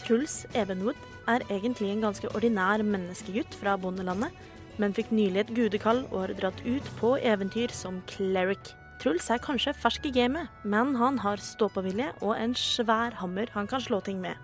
[0.00, 4.34] Truls Evenwood er egentlig en ganske ordinær menneskegutt fra bondelandet,
[4.80, 8.72] men fikk nylig et gudekall og har dratt ut på eventyr som cleric.
[9.00, 13.68] Truls er kanskje fersk i gamet, men han har ståpåvilje og en svær hammer han
[13.68, 14.36] kan slå ting med.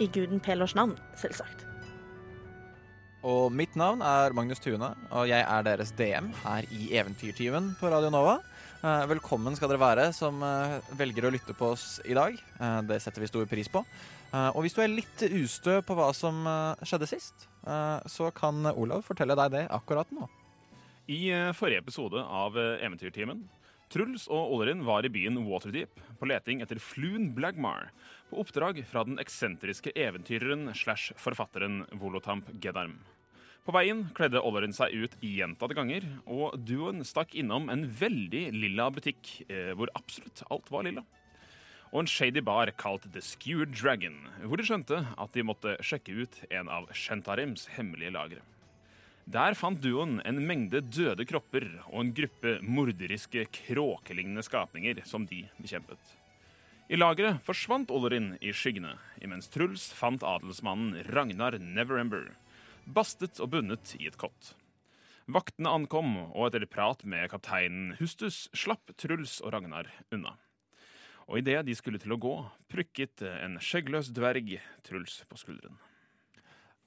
[0.00, 1.66] I guden Pelors navn, selvsagt.
[3.22, 7.92] Og mitt navn er Magnus Tune, og jeg er deres DM her i Eventyrtyven på
[7.92, 8.40] Radio Nova.
[8.82, 12.34] Eh, velkommen skal dere være som eh, velger å lytte på oss i dag.
[12.34, 13.84] Eh, det setter vi stor pris på.
[14.32, 18.30] Eh, og hvis du er litt ustø på hva som eh, skjedde sist, eh, så
[18.34, 20.28] kan Olav fortelle deg det akkurat nå.
[21.12, 23.40] I forrige episode av Eventyrtimen
[23.90, 27.90] Truls og Olerin var i byen Waterdeep på leting etter Flun Blagmar
[28.30, 32.94] på oppdrag fra den eksentriske eventyreren slash forfatteren Volotamp Gedarm.
[33.66, 38.88] På veien kledde Olerin seg ut gjentatte ganger, og duoen stakk innom en veldig lilla
[38.94, 39.42] butikk
[39.76, 41.04] hvor absolutt alt var lilla.
[41.92, 44.16] Og en shady bar kalt The Skewered Dragon,
[44.48, 48.40] hvor de skjønte at de måtte sjekke ut en av Shentarims hemmelige lagre.
[49.28, 55.44] Der fant duoen en mengde døde kropper og en gruppe morderiske, kråkelignende skapninger som de
[55.60, 56.00] bekjempet.
[56.88, 62.32] I lageret forsvant Ollerin i skyggene, imens Truls fant adelsmannen Ragnar Neverember,
[62.84, 64.54] bastet og bundet i et kott.
[65.30, 70.34] Vaktene ankom, og etter prat med kapteinen Hustus slapp Truls og Ragnar unna.
[71.32, 72.34] Og idet de skulle til å gå,
[72.68, 75.78] prykket en skjeggløs dverg Truls på skulderen.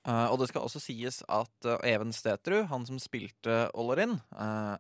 [0.06, 4.76] Uh, og det skal også sies at uh, Even Stetrud, han som spilte Ollerin, uh,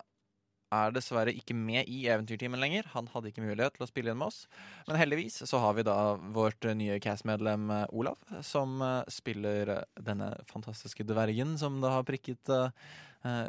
[0.75, 2.85] er dessverre ikke med i Eventyrtimen lenger.
[2.93, 4.43] Han hadde ikke mulighet til å spille inn med oss.
[4.85, 5.97] Men heldigvis så har vi da
[6.35, 8.81] vårt nye cast-medlem Olav, som
[9.13, 12.51] spiller denne fantastiske dvergen som da har prikket,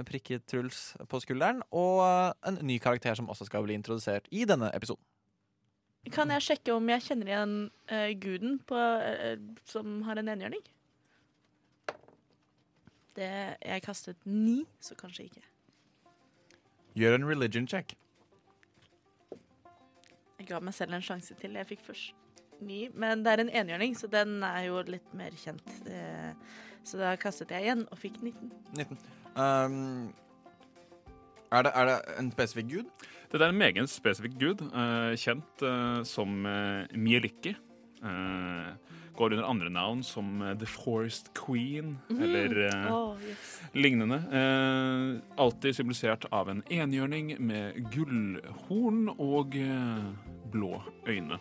[0.07, 1.65] prikket Truls på skulderen.
[1.75, 2.05] Og
[2.47, 5.06] en ny karakter som også skal bli introdusert i denne episoden.
[6.13, 7.55] Kan jeg sjekke om jeg kjenner igjen
[7.91, 10.63] eh, guden på, eh, som har en enhjørning?
[13.17, 13.31] Det,
[13.65, 15.43] jeg kastet ni, så kanskje ikke.
[16.97, 17.97] Gjør en religion check.
[20.39, 21.57] Jeg ga meg selv en sjanse til.
[21.57, 22.15] Jeg fikk først
[22.61, 25.67] ni, men det er en enhjørning, så den er jo litt mer kjent.
[25.91, 26.33] Eh,
[26.87, 28.51] Så da kastet jeg igjen og fikk 19.
[28.79, 28.99] 19.
[29.35, 30.13] Um,
[31.51, 33.09] er, det, er det en spesifikk gud?
[33.31, 37.57] Dette er en meget spesifikk gud, eh, kjent eh, som uh, Mieliki.
[38.07, 43.61] Eh, går under andre navn som eh, The Forest Queen, eller eh, Åh, yes.
[43.73, 44.19] lignende.
[44.29, 50.11] Eh, alltid symbolisert av en enhjørning med gullhorn og eh,
[50.53, 51.41] blå øyne.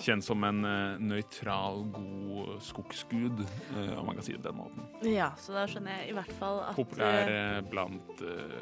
[0.00, 3.44] Kjent som en eh, nøytral, god skogsgud,
[3.76, 4.88] eh, om man kan si det på den måten.
[5.08, 8.58] Ja, så da skjønner jeg i hvert fall at Populær eh, eh, blant eh,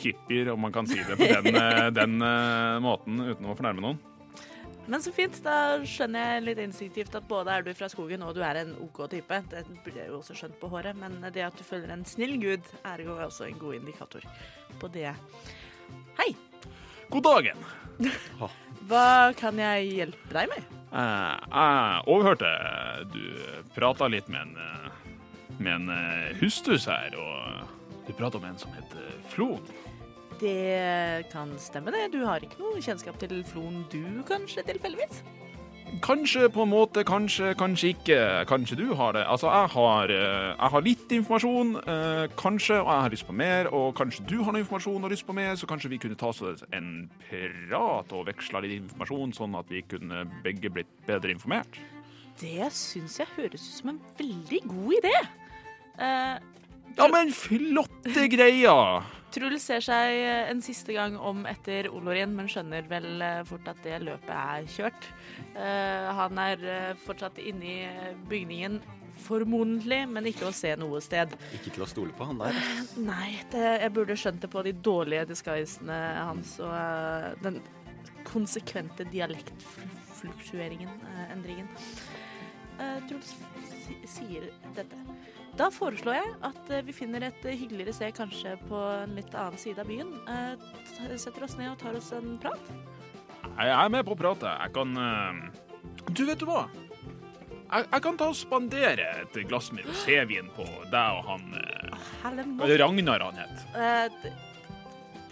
[0.00, 3.84] hippier, om man kan si det på den, eh, den eh, måten uten å fornærme
[3.84, 3.98] noen.
[4.86, 8.36] Men så fint, da skjønner jeg litt instinktivt at både er du fra skogen og
[8.36, 9.40] du er en OK type.
[9.50, 12.36] Det blir jeg jo også skjønt på håret, men det at du følger en snill
[12.38, 14.22] gud, er jo også en god indikator
[14.78, 15.10] på det.
[16.20, 16.30] Hei,
[17.10, 17.66] God dagen!
[18.86, 20.74] hva kan jeg hjelpe deg med?
[20.94, 22.52] Eh, jeg overhørte
[23.10, 23.24] du
[23.74, 24.92] prata litt med en,
[25.58, 27.75] med en hustus her, og
[28.06, 29.62] du prater om en som heter Flon.
[30.40, 32.12] Det kan stemme, det.
[32.12, 35.22] Du har ikke noe kjennskap til Flon du, kanskje, tilfeldigvis?
[36.02, 38.18] Kanskje på en måte, kanskje, kanskje ikke.
[38.50, 39.22] Kanskje du har det.
[39.24, 43.32] Altså, jeg har, eh, jeg har litt informasjon, eh, kanskje, og jeg har lyst på
[43.32, 43.68] mer.
[43.72, 46.26] Og kanskje du har noe informasjon og lyst på mer, så kanskje vi kunne ta
[46.26, 46.42] oss
[46.72, 51.78] en prat og veksla litt informasjon, sånn at vi kunne begge blitt bedre informert.
[52.40, 55.28] Det syns jeg høres ut som en veldig god idé.
[55.98, 56.38] Eh,
[56.96, 59.04] Ja, men flotte greier!
[59.36, 63.66] Truls ser seg eh, en siste gang om etter Olorin, men skjønner vel eh, fort
[63.68, 65.08] at det løpet er kjørt.
[65.52, 66.62] Eh, han er
[67.04, 68.78] fortsatt inne i bygningen,
[69.26, 71.34] formodentlig, men ikke å se noe sted.
[71.58, 72.56] Ikke til å stole på han der.
[72.96, 77.60] Nei, det, jeg burde skjønt det på de dårlige disguisene hans og den
[78.26, 80.92] konsekvente dialektfluktueringen,
[81.28, 81.68] endringen.
[82.80, 83.34] Eh, Truls
[84.08, 84.98] sier dette.
[85.56, 89.32] Da foreslår jeg at eh, vi finner et eh, hyggeligere sted, kanskje på en litt
[89.32, 90.10] annen side av byen.
[90.28, 92.72] Eh, setter oss ned og tar oss en prat.
[93.56, 94.52] Jeg er med på å prate.
[94.66, 94.92] Jeg kan
[96.12, 96.66] Du, vet du hva?
[97.72, 102.76] jeg, jeg kan ta og spandere et glass med rosévin på deg og han er
[102.82, 104.28] Ragnar han het?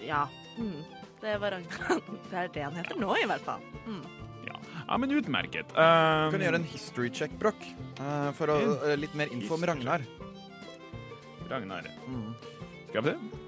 [0.03, 0.25] Ja.
[0.57, 0.81] Mm.
[1.21, 2.01] Det var Ragnar.
[2.31, 3.61] Det er det han heter nå, i hvert fall.
[3.85, 4.24] Mm.
[4.87, 5.71] Ja, men utmerket.
[5.73, 7.63] Um, Du gjøre en history check, Broch.
[7.99, 10.05] Uh, for å, uh, litt mer info om Ragnar.
[11.51, 11.89] Ragnar.
[12.09, 12.35] Mm.
[12.91, 13.41] Skal vi se.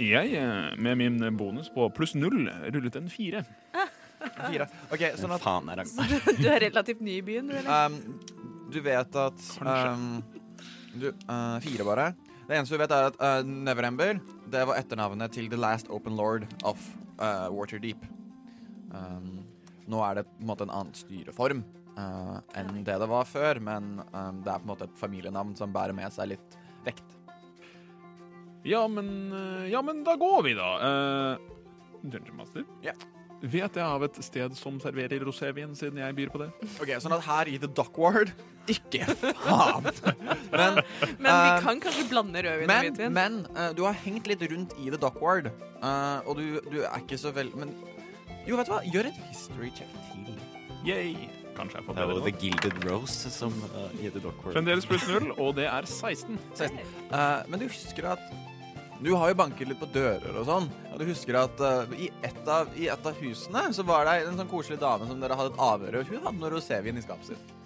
[0.00, 3.42] Jeg, eh, med min bonus på pluss null, rullet en fire.
[4.46, 4.66] Fire.
[4.92, 6.22] OK, sånn at faen er Så Ragnar?
[6.24, 7.88] du, du er relativt ny i byen, du, eller?
[7.88, 8.20] um,
[8.72, 10.22] Du vet at um,
[10.94, 12.06] du, uh, Fire, bare.
[12.48, 14.16] Det eneste du vet, er at uh, Neverember
[14.50, 16.80] Det var etternavnet til The Last Open Lord of
[17.20, 18.08] uh, Waterdeep.
[18.90, 19.44] Um,
[19.90, 21.62] nå er det på en måte en annen styreform
[21.98, 25.54] uh, enn det det var før, men um, det er på en måte et familienavn
[25.58, 27.16] som bærer med seg litt vekt.
[28.62, 30.68] Ja, men, eh, ja, men da går vi, da.
[30.84, 31.38] Uh,
[32.02, 32.64] Dungeon Master?
[32.84, 32.92] Ja.
[33.40, 36.50] Vet jeg av et sted som serverer rosévin, siden jeg byr på det?
[36.76, 38.34] Ok, Sånn at her i The Duckward
[38.68, 39.88] Ikke faen!
[40.60, 40.80] Men,
[41.16, 43.14] Men vi eh, kan kanskje blande rødvin og hvitvin.
[43.16, 45.48] men uh, du har hengt litt rundt i The Duckward,
[45.80, 47.72] uh, og du, du er ikke så vel Men
[48.48, 48.80] jo, vet du hva?
[48.88, 50.36] Gjør en history check til.
[50.86, 51.14] Yay!
[51.56, 52.32] Kanskje jeg får Det er jo The.
[52.40, 54.54] Gilded Rose som uh, gir The Duckward.
[54.56, 56.38] Fremdeles pluss null, og det er 16.
[56.54, 56.78] 16.
[57.10, 58.22] Eh, men du husker at
[59.00, 60.66] Du har jo banket litt på dører og sånn.
[60.92, 64.26] Og du husker at uh, i, et av, i et av husene så var det
[64.28, 67.04] en sånn koselig dame som dere hadde et avhør og Hun hadde noe rosévin i
[67.06, 67.56] skapet sitt.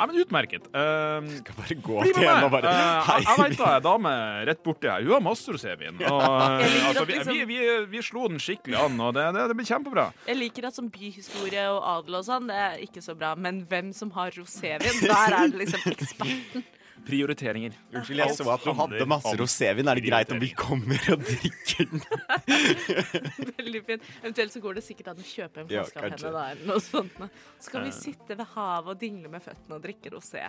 [0.00, 0.66] Nei, men utmerket.
[0.72, 3.16] Um, Skal bare gå til henne og bare Eh, Hei.
[3.20, 4.12] jeg jeg vet da, ei dame
[4.48, 5.04] rett borti her.
[5.06, 6.00] Hun har masse rosévin.
[6.08, 6.24] Og,
[6.64, 7.60] eh, altså, vi, liksom- vi, vi,
[7.94, 10.08] vi slo den skikkelig an, og det, det, det blir kjempebra.
[10.26, 13.36] Jeg liker at som byhistorie og adel og sånn, det er ikke så bra.
[13.38, 16.66] Men hvem som har rosévin, der er det liksom eksperten.
[17.06, 17.76] Prioriteringer.
[17.92, 19.90] Unnskyld, jeg så at du hadde masse rosévin.
[19.90, 22.04] Er det greit om vi kommer og drikker den?
[23.60, 24.06] Veldig fint.
[24.22, 26.84] Eventuelt så går det sikkert an å kjøpe en flaske av henne da, eller noe
[26.84, 27.24] sånt.
[27.60, 30.46] Så kan vi sitte ved havet og dingle med føttene og drikke rosé.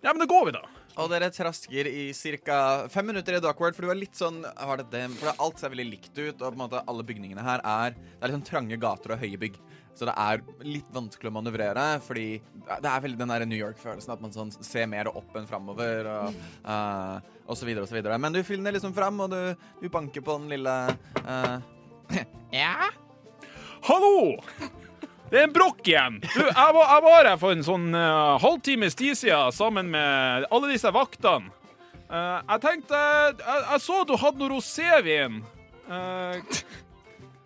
[0.00, 0.62] Ja, men da går vi, da.
[1.00, 2.06] Og dere trasker i
[2.46, 2.88] ca.
[2.88, 5.74] fem minutter i Dockward, for du er litt sånn har det det, For alt ser
[5.74, 8.48] veldig likt ut, og på en måte alle bygningene her er Det er litt sånn
[8.48, 9.60] trange gater og høye bygg.
[9.98, 12.28] Så det er litt vanskelig å manøvrere, fordi
[12.70, 16.08] det er veldig den der New York-følelsen at man sånn ser mer opp enn framover,
[16.08, 18.18] og, uh, og så videre og så videre.
[18.22, 20.76] Men du finner liksom fram, og du, du banker på den lille
[21.26, 21.56] uh,
[22.54, 22.90] Ja?
[23.88, 24.40] Hallo!
[25.30, 26.18] Det er en brokk igjen.
[26.24, 30.48] Du, jeg var, jeg var her for en sånn uh, halvtimes tid siden sammen med
[30.50, 31.52] alle disse vaktene.
[32.10, 35.42] Uh, jeg tenkte jeg, jeg så du hadde noe rosévin.
[35.90, 36.42] Eh,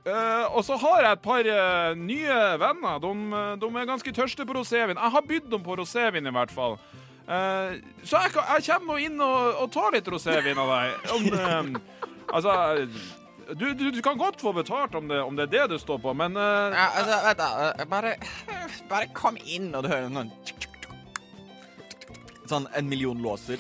[0.07, 3.01] eh, og så har jeg et par uh, nye venner.
[3.03, 5.01] De, eh, de er ganske tørste på rosévin.
[5.01, 6.79] Jeg har bydd dem på rosévin, i hvert fall.
[7.25, 11.13] Uh, så jeg, jeg kommer nå inn og, og tar litt rosévin av deg.
[11.15, 12.03] Om, eh,
[12.35, 12.57] altså
[13.53, 15.99] du, du, du kan godt få betalt om det, om det er det du står
[15.99, 17.45] på, men eh, Ja, altså, vet du,
[17.83, 18.15] eh, bare,
[18.91, 20.33] bare kom inn, og du hører noen
[22.45, 23.57] Sånn en million låser.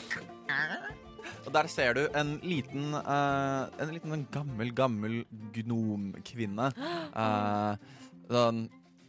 [1.44, 5.20] Og der ser du en liten uh, En liten en gammel, gammel
[5.54, 6.70] gnomkvinne.
[7.12, 7.76] Uh,
[8.32, 8.64] sånn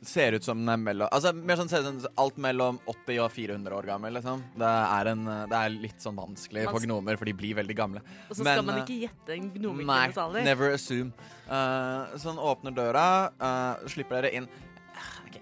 [0.06, 3.22] Ser ut som den er mellom Altså mer sånn, ser ut som alt mellom 80
[3.24, 4.44] og 400 år gammel, liksom.
[4.60, 8.04] Det er, en, det er litt sånn vanskelig for gnomer, for de blir veldig gamle.
[8.28, 10.46] Og så Men, skal man eh, ikke gjette en Nei, gnomekvinnes alder.
[10.46, 11.10] never assume.
[11.48, 13.08] Uh, så han åpner døra,
[13.40, 14.50] uh, slipper dere inn.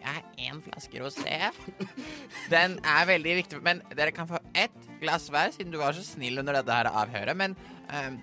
[0.03, 1.38] Jeg har én flaske rosé.
[2.53, 6.03] Den er veldig viktig, men dere kan få ett glass hver, siden du var så
[6.03, 7.38] snill under dette her avhøret.
[7.39, 7.55] Men
[7.88, 8.17] um,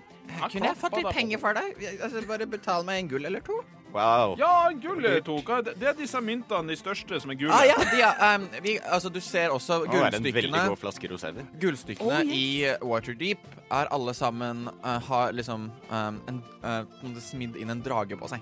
[0.53, 1.81] kunne jeg fått litt penger for deg?
[2.01, 3.57] Altså, bare betal meg en gull eller to.
[3.91, 4.37] Wow.
[4.39, 5.17] Ja, en gull eller
[5.65, 7.51] Det- Det er disse myntene, de største, som er gule.
[7.51, 10.67] Ah, ja, de, er, um, vi, altså, du ser også Det er en gullstykkene.
[10.69, 11.59] god.
[11.59, 12.37] Gullstykkene Oh, yes.
[12.37, 13.39] i Waterdeep
[13.71, 18.39] er alle sammen uh, har liksom um, en, uh, smidd inn en drage på seg.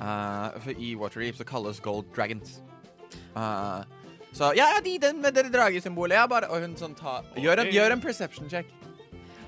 [0.00, 2.62] Uh, for i Waterdeep så kalles gold dragons.
[3.36, 3.82] Uh,
[4.32, 6.16] så ja, de, den med det dragesymbolet.
[6.20, 8.70] Ja, bare Og hun sånn ta gjør en, gjør en perception check.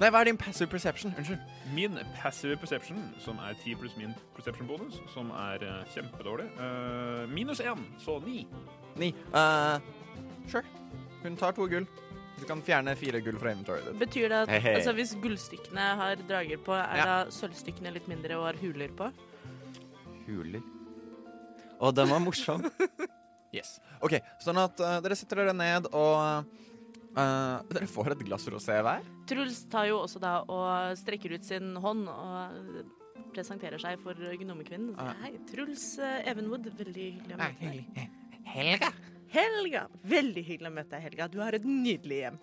[0.02, 1.12] Nei, hva er din passive perception?
[1.18, 1.42] Unnskyld.
[1.76, 7.28] Min passive perception, som er 10 pluss min perception bonus, som er uh, kjempedårlig, uh,
[7.30, 8.40] minus 1, så 9.
[8.98, 9.12] Ni.
[9.30, 9.78] Uh,
[10.50, 10.66] sure.
[11.22, 11.86] Hun tar to gull.
[12.40, 14.00] Du kan fjerne fire gull fra inventoryet ditt.
[14.02, 14.74] Betyr det at hey, hey.
[14.80, 17.06] altså, hvis gullstykkene har drager på, er Ja.
[17.06, 19.12] da sølvstykkene litt mindre og har huler på?
[20.26, 20.64] Huler.
[21.78, 22.66] Å, den var morsom.
[23.52, 23.76] Yes.
[24.00, 26.48] OK, sånn at uh, dere setter dere ned, og
[27.16, 29.04] uh, dere får et glass rosé hver.
[29.28, 32.82] Truls tar jo også da og strekker ut sin hånd og
[33.32, 34.96] presenterer seg for gnomekvinnen.
[35.22, 36.68] Hei, Truls eh, Evenwood.
[36.76, 38.10] Veldig hyggelig å møte deg.
[38.52, 38.92] Helga.
[39.32, 39.86] Helga!
[40.04, 41.28] Veldig hyggelig å møte deg, Helga.
[41.32, 42.38] Du har et nydelig hjem.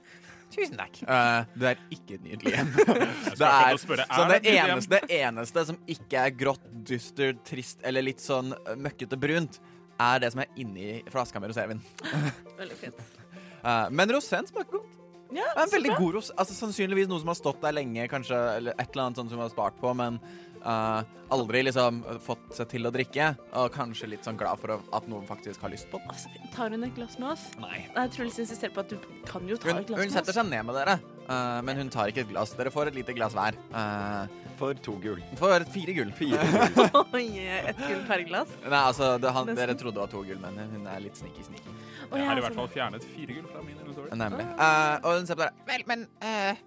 [0.50, 0.96] Tusen takk.
[1.06, 2.72] Uh, det er ikke et nydelig hjem.
[3.40, 7.86] Det er, spørre, så er det, eneste, det eneste som ikke er grått, dystert, trist
[7.86, 9.60] eller litt sånn møkkete brunt,
[10.00, 11.82] er det som er inni flaska med rosévin.
[12.62, 13.06] Veldig fint.
[13.60, 14.94] Eh, men roséen smaker godt.
[15.36, 18.06] Ja, Det er en veldig god ros Altså, sannsynligvis noe som har stått der lenge,
[18.08, 20.16] kanskje, eller et eller annet sånt som vi har spart på, men
[20.64, 21.04] uh,
[21.36, 23.28] aldri liksom fått seg til å drikke.
[23.60, 26.10] Og kanskje litt sånn glad for at noen faktisk har lyst på den.
[26.16, 26.32] Altså.
[26.56, 27.46] Tar hun et glass med oss?
[27.62, 27.84] Nei.
[28.00, 30.50] Nei, Truls insisterer på at du kan jo ta Hun, et glass hun setter seg
[30.50, 30.98] ned med dere,
[31.30, 32.54] eh, men hun tar ikke et glass.
[32.58, 33.58] Dere får et lite glass hver.
[33.72, 34.28] Uh,
[34.60, 35.22] For to gull.
[35.40, 36.10] for fire gull.
[37.16, 38.50] Oi, et gull per glass?
[38.66, 41.76] Nei, altså, det, han, dere trodde det var to gull, men hun er litt sneaky-sneaky.
[42.10, 44.12] Å, Jeg har i hvert fall fjernet fire gull fra min inventory.
[44.20, 44.46] Nemlig.
[44.66, 45.66] Eh, og hun ser på dere.
[45.70, 46.60] Vel, men eh,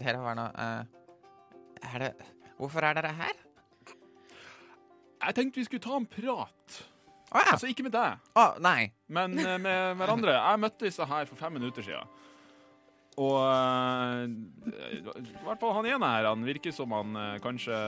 [0.00, 0.80] Dere var nå eh,
[1.92, 2.10] Er det
[2.56, 3.42] Hvorfor er dere her?
[5.26, 6.76] Jeg tenkte vi skulle ta en prat.
[7.30, 7.52] Ah, ja.
[7.52, 8.92] Altså ikke med deg, ah, nei.
[9.12, 10.36] men med hverandre.
[10.36, 12.10] Jeg møtte disse her for fem minutter siden.
[13.16, 14.26] Og eh,
[14.98, 15.00] i
[15.46, 17.78] hvert fall han ene her, han virker som han eh, kanskje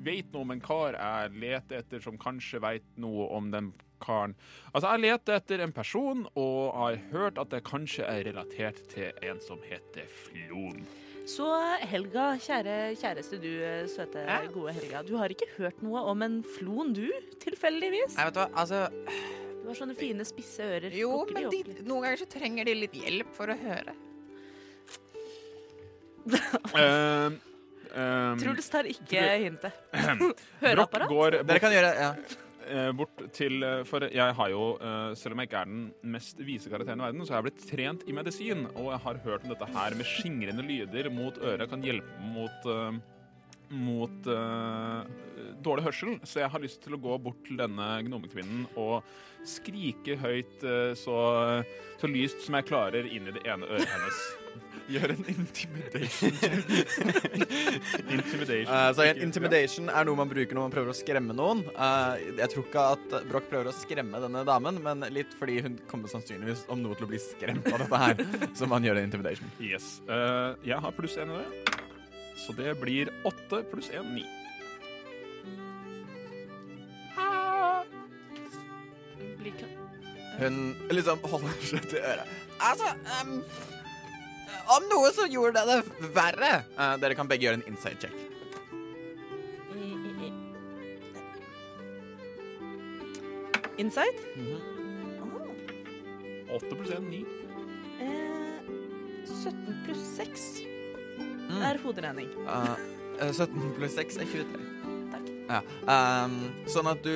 [0.00, 4.32] vet noe om en kar jeg leter etter, som kanskje vet noe om den karen.
[4.72, 9.12] Altså, jeg leter etter en person, og har hørt at det kanskje er relatert til
[9.28, 10.80] en som heter Flon.
[11.28, 11.46] Så
[11.84, 13.50] Helga, kjære kjæreste du,
[13.92, 14.48] søte, Hæ?
[14.54, 15.02] gode Helga.
[15.06, 17.06] Du har ikke hørt noe om en flon, du?
[17.44, 18.16] Tilfeldigvis?
[18.16, 18.86] Nei, vet du hva, altså
[19.70, 20.90] Du har sånne fine, spisse ører.
[20.98, 23.92] Jo, Plukker men de de, noen ganger så trenger de litt hjelp for å høre.
[26.74, 27.30] Uh,
[27.94, 29.78] um, Truls tar ikke Tror- hintet.
[30.64, 31.12] Høreapparat?
[31.12, 32.08] går Dere kan gjøre ja.
[32.66, 35.86] eh, bort til eh, For jeg har jo, eh, selv om jeg ikke er den
[36.18, 39.22] mest vise karakteren i verden, så har jeg blitt trent i medisin, og jeg har
[39.28, 42.98] hørt om dette her med skingrende lyder mot øret kan hjelpe mot eh,
[43.70, 45.06] mot uh,
[45.62, 49.06] dårlig hørsel, så jeg har lyst til å gå bort til denne gnomekvinnen og
[49.46, 51.16] skrike høyt uh, så,
[52.00, 54.20] så lyst som jeg klarer inn i det ene øret hennes.
[54.90, 56.32] Gjør en intimidation
[58.16, 58.72] intimidation.
[58.72, 61.62] Uh, så en intimidation er noe man bruker når man prøver å skremme noen.
[61.70, 66.10] Jeg tror ikke at Broch prøver å skremme denne damen, men litt fordi hun kommer
[66.10, 68.24] sannsynligvis om noe til å bli skremt av dette her.
[68.58, 69.54] så man gjør en intimidation.
[69.62, 70.00] Yes.
[70.66, 71.79] Jeg har pluss én i det.
[72.40, 74.24] Så det blir åtte pluss én, ni.
[80.38, 80.56] Hun
[80.90, 82.30] liksom holder seg til øret.
[82.60, 83.32] Altså um,
[84.76, 86.52] Om noe så gjorde det det verre.
[86.78, 88.16] Uh, dere kan begge gjøre en inside check.
[93.78, 94.18] Inside?
[95.20, 97.20] Ah, Åtte pluss én, ni.
[98.00, 98.60] eh,
[99.24, 100.46] 17 pluss 6
[101.50, 101.62] Mm.
[101.68, 102.32] er hoderegning.
[102.46, 102.72] Eh,
[103.20, 104.66] eh, 17 pluss 6 er 23.
[105.12, 105.30] Takk.
[105.50, 105.60] Ja.
[106.24, 106.40] Um,
[106.70, 107.14] sånn at du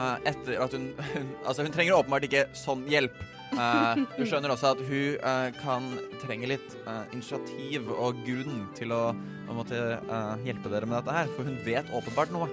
[0.00, 3.16] uh, etter at hun, hun Altså, hun trenger åpenbart ikke sånn hjelp.
[3.54, 5.86] Uh, du skjønner også at hun uh, kan
[6.26, 9.02] trenge litt eh, initiativ og grunn til å,
[9.46, 12.48] å måtte eh, hjelpe dere med dette her, for hun vet åpenbart noe.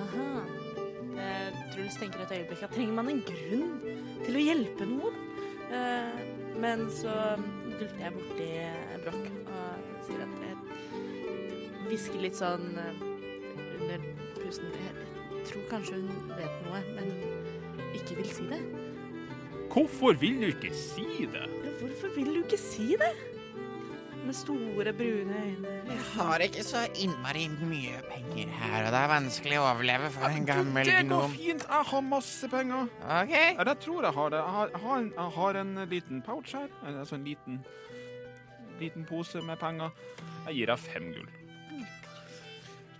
[0.00, 0.28] Aha.
[1.20, 3.74] Eh, Truls tenker et øyeblikk at trenger man en grunn
[4.24, 5.18] til å hjelpe noen?
[5.70, 6.22] Eh,
[6.60, 7.12] men så
[7.76, 8.48] dulter jeg borti
[9.04, 13.02] Broch og sier at jeg hvisker litt sånn eh,
[13.80, 14.04] under
[14.38, 14.74] pusten.
[14.74, 15.06] Jeg,
[15.48, 17.08] tror kanskje hun vet noe, men
[17.96, 18.60] ikke vil si det.
[19.70, 21.46] Hvorfor vil du ikke si det?
[21.80, 23.10] Hvorfor vil du ikke si det?
[24.20, 25.70] Med store, brune øyne.
[25.88, 30.28] Jeg har ikke så innmari mye penger her, og det er vanskelig å overleve for
[30.28, 31.36] en gammel det går gnom.
[31.38, 31.64] fint.
[31.64, 32.90] Jeg har masse penger.
[33.00, 33.32] OK.
[33.32, 34.42] Ja, jeg tror jeg har det.
[34.42, 36.68] Jeg har, jeg har, en, jeg har en liten pouch her.
[36.92, 37.62] Altså en liten,
[38.82, 39.92] liten pose med penger.
[40.48, 41.30] Jeg gir deg fem gull.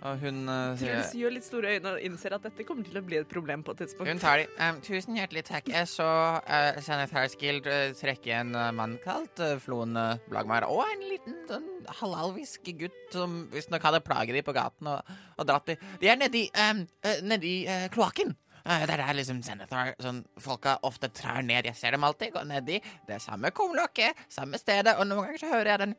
[0.01, 2.97] Og hun eh, sier Truls gjør litt store øyne og innser at dette kommer til
[2.97, 4.09] å bli et problem på et tidspunkt.
[4.09, 4.47] Hun tar de.
[4.57, 5.69] Um, tusen hjertelig takk.
[5.69, 6.07] Jeg så
[6.41, 11.05] uh, Sanitars Guild uh, trekke en uh, mann kalt uh, Floen uh, Blagmar, og en
[11.05, 11.69] liten sånn
[12.01, 15.77] halalvisk gutt som visstnok hadde plaget de på gaten og, og dratt de.
[16.01, 18.33] De er nedi, um, uh, nedi uh, kloakken.
[18.61, 21.69] Det er liksom Senator sånn, Folka ofte trær ned.
[21.69, 22.79] Jeg ser dem alltid gå nedi.
[23.07, 25.95] Det er samme kumlokket, samme stedet, og noen ganger så hører jeg den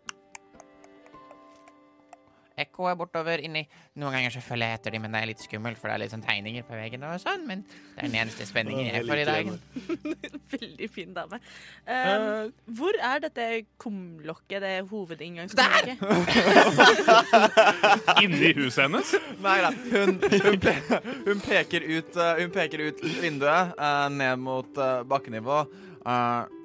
[2.60, 3.62] ekkoet bortover inni.
[4.00, 6.02] Noen ganger så følger jeg etter dem, men det er litt skummelt, for det er
[6.04, 9.22] litt sånn tegninger på veggen og sånn, men det er den eneste spenningen jeg får
[9.22, 9.52] i dag.
[10.54, 11.40] Veldig fin dame.
[11.88, 13.48] Uh, hvor er dette
[13.82, 15.96] kumlokket, det hovedinngangskumlokket?
[18.24, 19.14] Inni huset hennes?
[19.42, 19.72] Nei da.
[19.92, 20.76] Hun, hun, pe
[21.26, 25.64] hun, peker ut, uh, hun peker ut vinduet uh, ned mot bakkenivå.
[26.06, 26.61] Eh,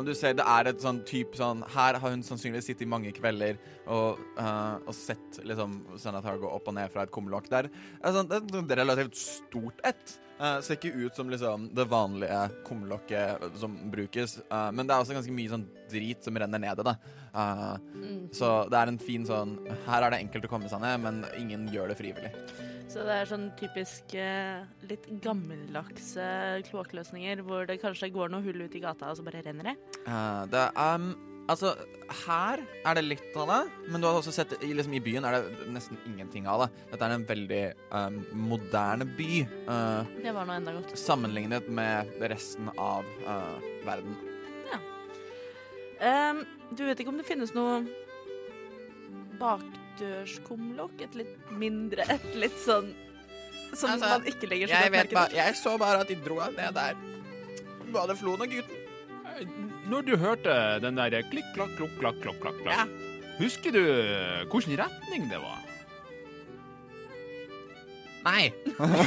[0.00, 2.88] og du ser det er et sånn type sånn Her har hun sannsynligvis sittet i
[2.88, 3.58] mange kvelder
[3.90, 7.68] og, uh, og sett liksom Senatar gå opp og ned fra et kumlokk der.
[7.68, 10.16] Det er, sånn, det er et relativt stort et.
[10.40, 15.02] Uh, ser ikke ut som liksom det vanlige kumlokket som brukes, Uh, men det er
[15.04, 16.96] også ganske mye sånn drit som renner ned i det.
[17.30, 18.24] Uh, Mm.
[18.34, 19.52] så det er en fin sånn
[19.86, 22.32] Her er det enkelt å komme seg ned, men ingen gjør det frivillig.
[22.90, 26.26] Så det er sånn typisk eh, litt gammeldagse
[26.66, 29.76] kloakkløsninger hvor det kanskje går noe hull ut i gata, og så bare renner det.
[30.06, 31.12] Uh, det er um,
[31.50, 31.72] Altså,
[32.28, 35.24] her er det litt av det, men du har også sett i, liksom, i byen
[35.26, 36.68] er det nesten ingenting av det.
[36.92, 38.20] Dette er en veldig um,
[38.52, 39.30] moderne by
[39.66, 40.94] Uh, Det var noe enda godt.
[40.98, 44.14] sammenlignet med resten av uh, verden.
[46.00, 47.82] Ehm, du vet ikke om det finnes noe
[50.00, 51.00] bakdørskumlokk?
[51.04, 52.92] Et litt mindre, et litt sånn
[53.74, 55.38] Som Altså, man ikke legger så Jeg, godt vet merke bare, til?
[55.38, 56.96] jeg så bare at de dro han ned der.
[57.94, 58.76] Både Floen og gutten.
[59.90, 62.84] Når du hørte den der klikk, klakk, klokk, klakk, klokk, klakk, Ja.
[63.38, 63.80] husker du
[64.50, 65.62] hvilken retning det var?
[68.24, 68.52] Nei.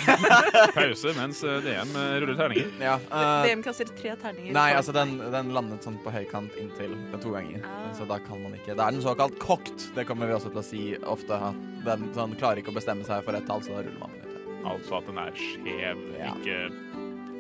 [0.74, 1.91] Pause mens eh, DM
[2.24, 2.72] ruller terninger.
[2.82, 4.53] Ja, uh, DM kaster tre terninger.
[4.55, 7.62] Nei, altså den, den landet sånn på høykant inntil to ganger.
[7.70, 7.91] Ah.
[7.98, 9.89] Så da kan man ikke Det er den såkalt kokt.
[9.96, 11.38] Det kommer vi også til å si ofte.
[11.38, 14.17] At den sånn, klarer ikke å bestemme seg for et tall, så da ruller man
[14.17, 14.29] litt.
[14.63, 16.34] Altså at den er skjev, Ja.
[16.39, 16.58] ikke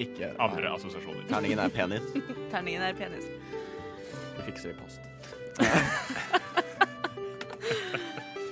[0.03, 1.25] Ikke andre assosiasjoner.
[1.29, 2.05] Terningen er penis.
[2.53, 3.25] Terningen er penis.
[4.37, 4.99] Vi fikser i post.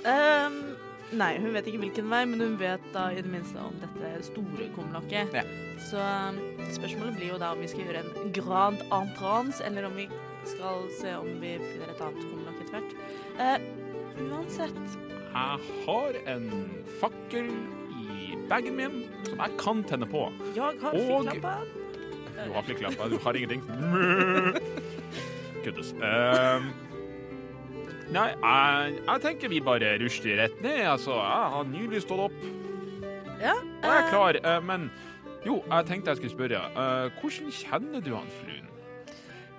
[0.02, 0.71] Ehm,
[1.12, 4.12] nei, hun vet ikke hvilken vei, men hun vet da i det minste om dette
[4.28, 5.34] store kumlokket.
[5.36, 5.44] Ja.
[5.88, 6.40] Så um,
[6.72, 10.08] spørsmålet blir jo da om vi skal gjøre en grand entrance, eller om vi
[10.48, 12.96] skal se om vi finner et annet kumlokk etter hvert.
[13.42, 13.68] Eh,
[14.28, 14.82] uansett.
[15.32, 16.48] Jeg har en
[17.00, 17.52] fakkel
[18.02, 20.26] i bagen min som jeg kan tenne på.
[20.56, 21.30] Jeg har Og-.
[22.42, 23.62] Du har flikklappa, du har ingenting.
[25.64, 25.92] Kuttes.
[26.02, 26.72] Ehm,
[28.12, 30.82] nei, jeg, jeg tenker vi bare rusler rett ned.
[30.94, 32.40] Altså, jeg har nylig stått opp
[33.42, 33.54] Ja.
[33.58, 34.38] og jeg er eh, klar.
[34.44, 34.90] eh, men
[35.46, 36.60] jo, jeg tenkte jeg skulle spørre.
[36.70, 38.68] eh, hvordan kjenner du han Fluen?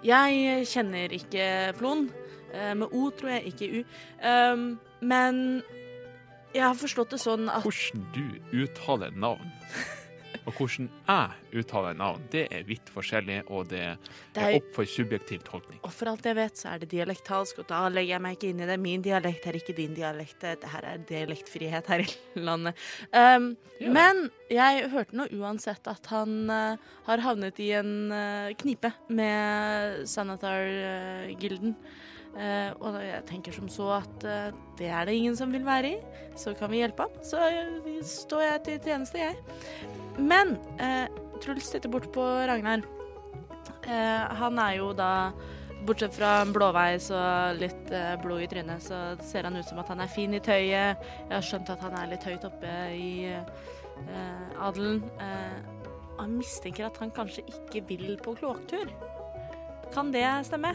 [0.04, 1.48] Jeg kjenner ikke
[1.80, 2.10] Flon.
[2.54, 3.84] Eh, med O tror jeg, ikke U.
[4.22, 4.66] Um,
[5.02, 5.64] men
[6.54, 9.50] jeg har forstått det sånn at Hvordan du uttaler navn,
[10.46, 15.44] og hvordan jeg uttaler navn, det er vidt forskjellig, og det er opp for subjektiv
[15.48, 15.80] tolkning.
[15.84, 18.52] Og for alt jeg vet, så er det dialektalsk, og da legger jeg meg ikke
[18.52, 18.80] inn i det.
[18.82, 20.42] Min dialekt er ikke din dialekt.
[20.44, 22.10] Det her er dialektfrihet her i
[22.44, 22.80] landet.
[23.12, 23.54] Um,
[23.84, 23.90] Ja.
[23.92, 30.06] Men jeg hørte nå uansett at han uh, har havnet i en uh, knipe med
[30.10, 31.76] Sanatar-gilden.
[32.34, 35.96] Uh, og jeg tenker som så at uh, det er det ingen som vil være
[35.96, 36.24] i.
[36.40, 37.20] Så kan vi hjelpe ham.
[37.26, 40.03] Så uh, står jeg til tjeneste, jeg.
[40.18, 41.08] Men eh,
[41.44, 42.84] Truls titter bort på Ragnar.
[43.84, 45.12] Eh, han er jo da
[45.84, 49.90] Bortsett fra blåveis og litt eh, blod i trynet, så ser han ut som at
[49.92, 51.02] han er fin i tøyet.
[51.28, 55.02] Jeg har skjønt at han er litt høyt oppe i eh, adelen.
[55.20, 55.84] Eh,
[56.22, 58.88] han mistenker at han kanskje ikke vil på kloakktur.
[59.94, 60.72] Kan det stemme?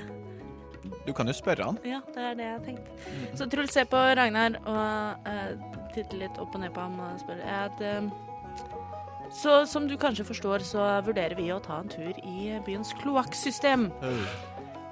[1.07, 1.81] Du kan jo spørre han.
[1.89, 2.93] Ja, det er det jeg har tenkt.
[3.39, 5.55] Så Truls ser på Ragnar og eh,
[5.95, 7.95] titter litt opp og ned på ham og spør er det,
[9.31, 13.91] Så som du kanskje forstår, så vurderer vi å ta en tur i byens kloakksystem.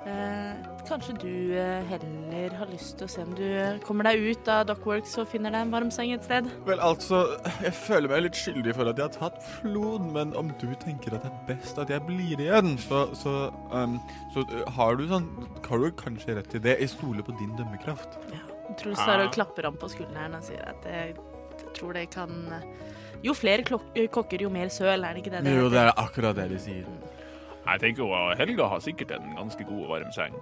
[0.07, 0.53] Eh,
[0.87, 4.69] kanskje du eh, heller har lyst til å se om du kommer deg ut av
[4.69, 6.47] Dockworks og finner deg en varm seng et sted?
[6.69, 7.25] Vel, altså,
[7.65, 11.17] jeg føler meg litt skyldig for at jeg har tatt flod, men om du tenker
[11.17, 13.35] at det er best at jeg blir igjen, så, så,
[13.75, 13.99] um,
[14.37, 15.27] så uh, har du sånn
[15.67, 16.77] Har du kanskje rett til det?
[16.85, 18.21] Jeg stoler på din dømmekraft.
[18.79, 19.33] Truls tar Ah.
[19.35, 21.17] klapper ham på skulderen og sier at jeg,
[21.57, 22.47] jeg tror det kan
[23.25, 26.37] Jo flere kokker, jo mer søl, er det ikke det det Jo, det er akkurat
[26.37, 26.85] det de sier.
[27.67, 30.37] Jeg tenker jo Helga har sikkert en ganske god og varm seng.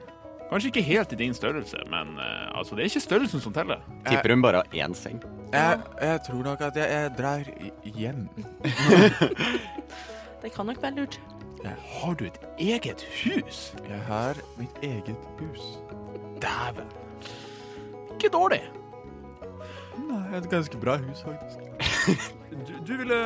[0.50, 3.80] Kanskje ikke helt i din størrelse, men uh, altså, det er ikke størrelsen som teller.
[4.06, 5.22] Tipper hun bare har én seng.
[5.52, 7.42] Jeg, jeg tror nok at jeg, jeg drar
[7.84, 8.28] hjem.
[10.44, 11.20] Det kan nok være lurt.
[11.64, 13.74] Har du et eget hus?
[13.88, 15.78] Jeg har mitt eget hus.
[16.42, 16.90] Dæven.
[18.14, 18.60] Ikke dårlig.
[19.96, 21.58] Nei, et ganske bra hus, faktisk.
[22.54, 23.16] Du, du ville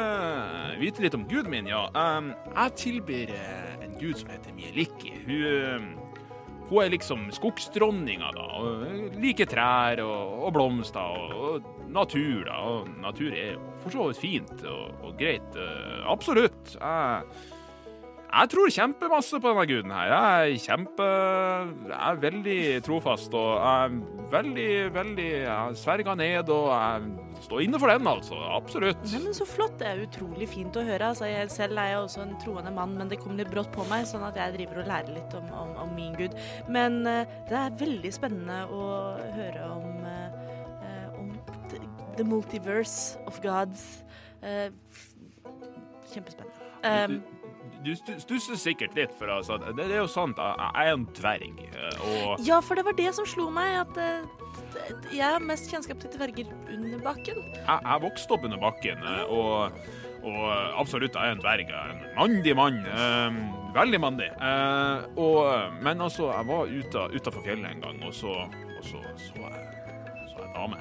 [0.81, 1.85] vite litt om guden min, ja.
[1.93, 5.13] Um, jeg tilber eh, en gud som heter Mieliki.
[5.27, 6.15] Hun, eh,
[6.69, 8.47] hun er liksom skogsdronninga, da.
[9.21, 12.59] Liker trær og, og blomster og, og natur, da.
[12.73, 15.55] Og natur er jo for så vidt fint og, og greit.
[15.57, 16.75] eh, absolutt.
[16.79, 17.47] Jeg,
[18.29, 20.11] jeg tror kjempemasse på denne guden her.
[20.13, 21.07] Jeg er kjempe
[21.89, 27.63] Jeg er veldig trofast og jeg er veldig, veldig Jeg sverger ned og jeg står
[27.65, 28.39] inne for den, altså.
[28.57, 29.01] Absolutt.
[29.13, 29.79] Nei, men Så flott.
[29.79, 31.13] Det er utrolig fint å høre.
[31.13, 33.87] Altså, jeg selv er jo også en troende mann, men det kom litt brått på
[33.91, 36.35] meg, sånn at jeg driver og lærer litt om, om, om min gud.
[36.69, 38.85] Men uh, det er veldig spennende å
[39.37, 41.33] høre om, eh, om
[41.71, 41.83] the,
[42.19, 44.05] the multiverse of gods.
[44.43, 44.71] Uh,
[46.13, 46.55] kjempespennende.
[46.85, 47.21] Um,
[47.85, 51.07] Du stusser sikkert litt, for altså, det, det er jo sant, jeg jeg er en
[51.15, 51.61] dverg,
[52.03, 53.99] og ja, for det var det som slo meg, at
[55.13, 57.41] jeg har mest kjennskap til dverger under bakken.
[57.55, 59.79] Jeg, jeg vokste opp under bakken, eh, og,
[60.29, 60.41] og
[60.81, 61.73] absolutt, jeg er en dverg.
[61.73, 62.81] Er En mandig mann.
[62.87, 63.41] eh,
[63.77, 64.31] veldig mandig.
[64.39, 65.21] Eh,
[65.83, 68.35] men altså, jeg var utafor fjellet en gang, og så
[68.79, 69.65] og så, så jeg,
[70.31, 70.77] så jeg dame.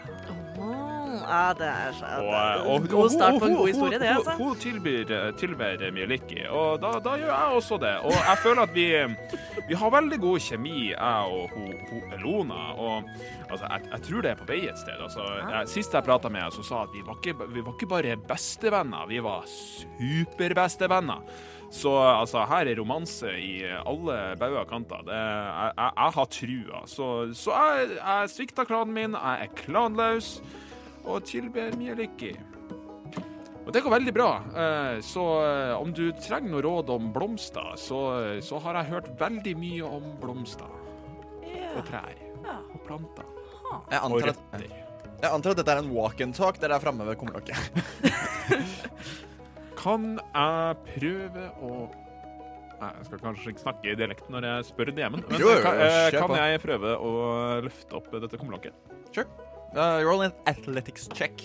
[1.21, 4.35] Ja, det er er en God start på en god historie, det, altså.
[4.37, 7.95] Hun tilbyr, tilbyr Mieliki, og da, da gjør jeg også det.
[8.05, 8.87] Og jeg føler at vi,
[9.69, 12.61] vi har veldig god kjemi, jeg og hun, hun Elona.
[12.77, 13.03] Og
[13.49, 15.03] altså, jeg, jeg tror det er på vei et sted.
[15.09, 17.77] Altså, jeg, sist jeg prata med henne, så sa at vi var, ikke, vi var
[17.77, 21.21] ikke bare bestevenner, vi var superbestevenner.
[21.71, 25.03] Så altså, her er romanse i alle bauger og kanter.
[25.07, 26.85] Det, jeg, jeg, jeg har trua.
[26.87, 30.37] Så, så jeg, jeg svikta klanen min, jeg er klanløs
[31.07, 32.33] og tilber lykke
[33.65, 34.27] Og det går veldig bra.
[34.55, 37.99] Eh, Så eh, om du trenger noe råd om blomster, så,
[38.43, 40.69] så har jeg hørt veldig mye om blomster
[41.77, 42.13] og trær
[42.45, 42.59] Ja.
[42.73, 43.25] og planter
[43.91, 44.61] Jeg og antar, at,
[45.21, 47.57] jeg antar at dette er en walk and talk der det er framme ved kumlokket.
[49.81, 51.71] Kan jeg prøve å
[52.77, 56.11] Nei, Jeg skal kanskje ikke snakke i dialekt når jeg spør DM-en, men kan, eh,
[56.13, 57.13] kan jeg prøve å
[57.65, 58.75] løfte opp dette kumlokket?
[59.75, 61.43] Uh, roll an athletics check.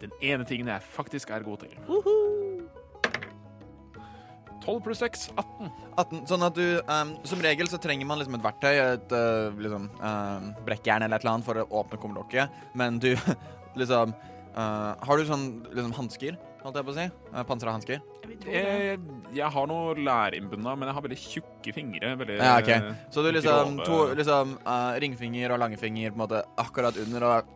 [0.00, 1.74] Den ene tingen jeg faktisk er god til.
[1.88, 2.34] Uhu.
[4.64, 5.72] 12 pluss 6, 18.
[6.00, 9.52] 18, sånn at du um, Som regel så trenger man liksom et verktøy, et uh,
[9.60, 13.10] liksom um, brekkjern eller et eller annet for å åpne kumlokket, men du
[13.80, 14.14] liksom
[14.56, 17.06] uh, Har du sånn liksom hansker, holdt jeg på å si?
[17.34, 18.00] Uh, Pansra hansker?
[18.48, 18.96] Jeg.
[19.36, 22.14] Jeg, har noe lærinnbundet, men jeg har veldig tjukke fingre.
[22.22, 22.96] Veldig, Ja, ok.
[23.12, 27.28] Så du liksom grove- to liksom uh, ringfinger og langefinger på en måte akkurat under
[27.28, 27.52] og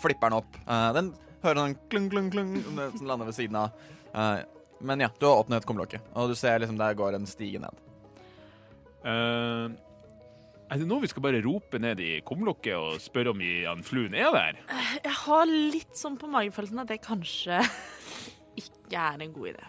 [0.00, 0.56] flipper den opp.
[0.66, 2.50] Uh, den hører sånn klung, klung, klung
[2.96, 3.76] som lander ved siden av.
[4.14, 4.40] Uh,
[4.80, 7.76] men ja, du har åpnet kumlokket, og du ser liksom der går en stige ned.
[9.04, 9.68] Uh,
[10.70, 13.82] er det nå vi skal bare rope ned i kumlokket og spørre om vi- han
[13.82, 14.58] fluen er der?
[15.02, 17.58] Jeg har litt sånn på magefølelsen at det kanskje
[18.60, 19.64] ikke er en god idé.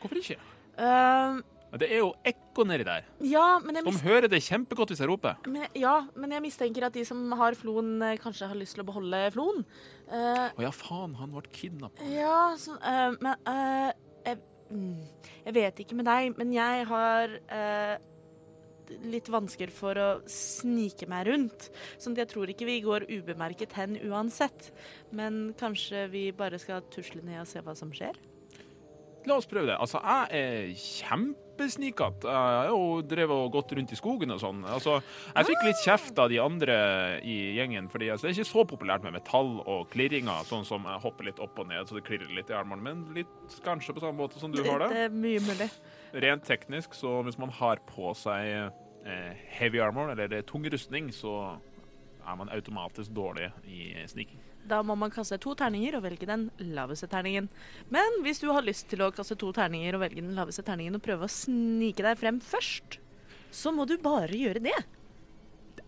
[0.00, 0.38] Hvorfor ikke?
[0.78, 1.42] Uh,
[1.80, 3.06] Det er jo ekko nedi der.
[3.24, 5.38] ja, men jeg, De mis hører det kjempegodt hvis jeg roper.
[5.48, 8.84] men, ja, men jeg mistenker at de som har floen, eh, kanskje har lyst til
[8.84, 9.64] å beholde floen.
[10.12, 12.04] Uh, Å ja, faen, han ble kidnappa.
[12.12, 13.92] ja, så, uh, Men uh,
[14.26, 17.94] jeg, mm, jeg vet ikke med deg, men jeg har eh,
[19.08, 21.70] litt vansker for å snike meg rundt.
[21.96, 24.70] Sånn at jeg tror ikke vi går ubemerket hen uansett.
[25.14, 28.18] Men kanskje vi bare skal tusle ned og se hva som skjer?
[29.28, 29.76] La oss prøve det.
[29.78, 32.26] Altså, jeg er kjempesnikete.
[32.26, 34.64] Jeg har jo drevet og gått rundt i skogen og sånn.
[34.66, 34.96] Altså,
[35.30, 36.76] jeg fikk litt kjeft av de andre
[37.22, 40.88] i gjengen, fordi altså, det er ikke så populært med metall og klirringer, sånn som
[40.90, 43.94] jeg hopper litt opp og ned så det klirrer litt i armene, men litt kanskje
[43.94, 44.90] på samme måte som du har det.
[44.94, 45.70] Det er mye mulig.
[46.26, 48.50] Rent teknisk, så hvis man har på seg
[49.06, 51.36] eh, heavy armor, eller er tung rustning, så
[52.22, 54.42] er man automatisk dårlig i sniking.
[54.68, 57.48] Da må man kaste to terninger og velge den laveste terningen.
[57.92, 60.98] Men hvis du har lyst til å kaste to terninger og velge den laveste terningen
[60.98, 62.98] og prøve å snike deg frem først,
[63.52, 64.78] så må du bare gjøre det.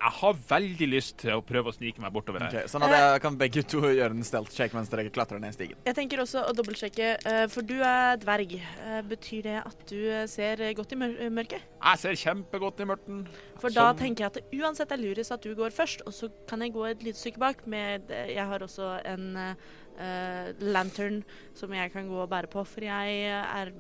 [0.05, 2.53] Jeg har veldig lyst til å prøve å snike meg bortover her.
[2.53, 5.55] Okay, sånn at jeg kan begge to gjøre en stealth check mens dere klatrer ned
[5.57, 5.79] stigen.
[5.87, 8.53] Jeg tenker også å dobbeltsjekke, eh, for du er dverg.
[8.61, 11.65] Eh, Betyr det at du eh, ser godt i mørket?
[11.81, 13.25] Jeg ser kjempegodt i mørten.
[13.63, 16.13] For da Som- tenker jeg at det uansett er lurest at du går først, og
[16.13, 19.57] så kan jeg gå et lite stykke bak med Jeg har også en
[19.95, 21.21] Uh, lantern
[21.55, 23.71] som jeg kan gå og bære på, for jeg er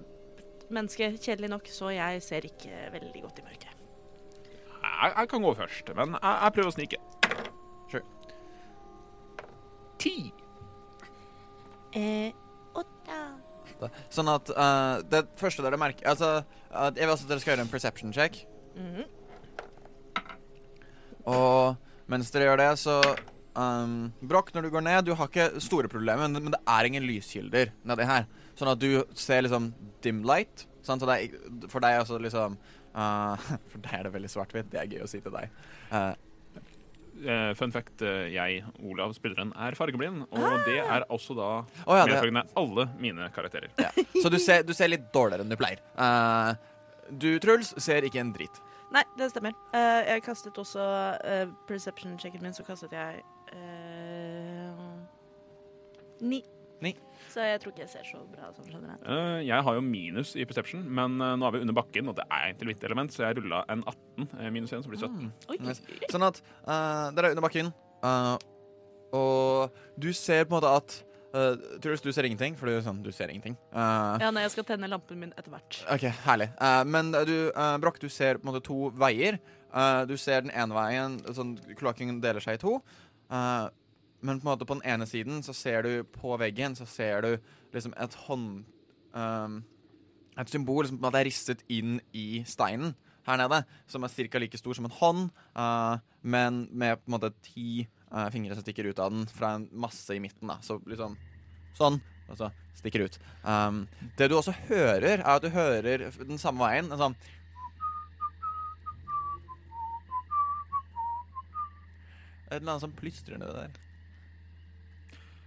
[0.70, 3.73] menneske, kjedelig nok, så jeg ser ikke veldig godt i mørket.
[4.94, 7.00] Jeg, jeg kan gå først, men jeg, jeg prøver å snike.
[7.90, 8.04] Sure.
[10.02, 10.14] Ti.
[11.94, 12.30] Eh,
[12.74, 13.18] åtte.
[14.12, 16.28] Sånn at uh, det første dere merker Altså,
[16.70, 18.40] uh, jeg vil også at dere skal gjøre en perception check.
[18.78, 19.04] Mhm.
[21.30, 22.98] Og mens dere gjør det, så
[23.57, 26.88] um, Broch, når du går ned, du har ikke store problemer, men, men det er
[26.88, 28.26] ingen lyskilder nedi her.
[28.59, 29.70] Sånn at du ser liksom
[30.04, 30.66] dim light.
[30.85, 31.00] Sant?
[31.00, 31.38] Så det er,
[31.72, 32.59] for deg er altså liksom
[32.94, 33.37] uh,
[33.72, 34.70] For deg er det veldig svart-hvitt.
[34.72, 35.50] Det er gøy å si til deg.
[35.90, 36.12] Uh,
[37.14, 41.92] Uh, fun fact, uh, jeg, Olav, spilleren, er fargeblind, og det er også da oh,
[41.94, 43.68] ja, det- medfølgende alle mine karakterer.
[43.78, 43.92] ja.
[44.18, 45.78] Så du ser, du ser litt dårligere enn du pleier.
[45.94, 46.59] Uh,
[47.14, 48.59] du, Truls, ser ikke en drit.
[48.92, 49.54] Nei, det stemmer.
[49.78, 50.83] Eh, jeg kastet også
[51.70, 53.22] perception-checken min, så kastet jeg
[56.20, 56.42] ni.
[56.84, 56.92] Ni.
[57.32, 59.06] Så jeg tror ikke jeg ser så bra som generelt.
[59.08, 62.18] Uh, jeg har jo minus i perception, men uh, nå er vi under bakken, og
[62.18, 65.00] det er egentlig mitt element, så jeg rulla en 18 eh, minus 1, så blir
[65.00, 65.24] det 17.
[65.24, 65.56] Mm.
[65.70, 65.82] Yes.
[66.12, 67.72] Sånn at uh, dere er under bakken,
[68.04, 68.36] uh,
[69.14, 70.96] og du ser på en måte at
[71.34, 73.58] uh, Truls, du ser ingenting, for du, sånn, du ser ingenting.
[73.74, 75.82] Uh, Ja, nei, jeg skal tenne lampen min etter hvert.
[75.90, 76.50] OK, herlig.
[76.60, 79.40] Uh, men du, uh, Broch, du ser på en måte to veier.
[79.74, 82.78] Uh, du ser den ene veien sånn, Kloakken deler seg i to.
[84.24, 87.24] Men på en måte på den ene siden så ser du på veggen så ser
[87.24, 87.30] du
[87.74, 88.64] liksom et hånd...
[89.12, 89.62] Um,
[90.34, 92.96] et symbol som på en måte er ristet inn i steinen
[93.28, 94.40] her nede, som er ca.
[94.42, 98.64] like stor som en hånd, uh, men med på en måte ti uh, fingre som
[98.64, 100.48] stikker ut av den fra en masse i midten.
[100.50, 101.14] da, Så liksom
[101.78, 103.20] sånn, og så stikker ut.
[103.44, 103.84] Um,
[104.18, 107.18] det du også hører, er at du hører den samme veien en sånn
[112.44, 113.78] Et eller annet som plystrer nedi der.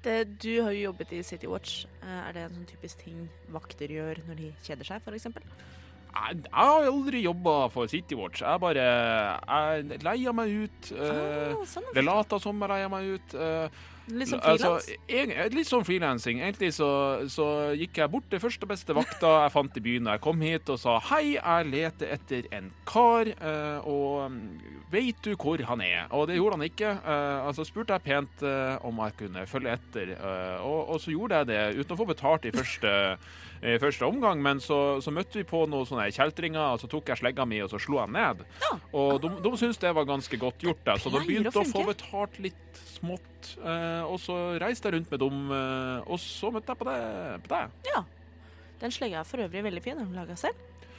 [0.08, 1.82] Det, du har jo jobbet i City Watch.
[2.02, 5.28] Eh, Er det en sånn typisk ting vakter gjør når de kjeder seg, f.eks.?
[5.28, 8.42] Jeg, jeg har aldri jobba for City Watch.
[8.42, 10.92] Jeg bare Jeg leier meg ut.
[10.98, 11.92] Ah, sånn.
[11.94, 13.36] det later som jeg leier meg ut.
[14.08, 14.90] Litt altså, frilans?
[15.08, 16.40] Altså, litt sånn frilansing.
[16.40, 16.90] Egentlig så,
[17.32, 20.44] så gikk jeg bort til første beste vakta jeg fant i byen da jeg kom
[20.46, 24.38] hit, og sa hei, jeg leter etter en kar, eh, og
[24.94, 26.06] veit du hvor han er?
[26.16, 26.94] Og det gjorde han ikke.
[26.96, 30.16] Eh, altså spurte jeg pent eh, om jeg kunne følge etter,
[30.64, 32.94] og, og så gjorde jeg det uten å få betalt i første,
[33.62, 34.42] i første omgang.
[34.44, 37.62] Men så, så møtte vi på noen sånne kjeltringer, og så tok jeg slegga mi
[37.66, 38.44] og så slo jeg ned.
[38.94, 41.72] Og de, de syntes det var ganske godt gjort, da, så de begynte å å
[41.72, 43.56] få betalt litt smått.
[43.64, 47.02] eh, og så reiste jeg rundt med dem, eh, og så møtte jeg på det.
[47.48, 47.66] På det.
[47.94, 48.04] Ja.
[48.82, 49.98] Den slegga er for øvrig veldig fin.
[50.06, 50.54] Du laga selv?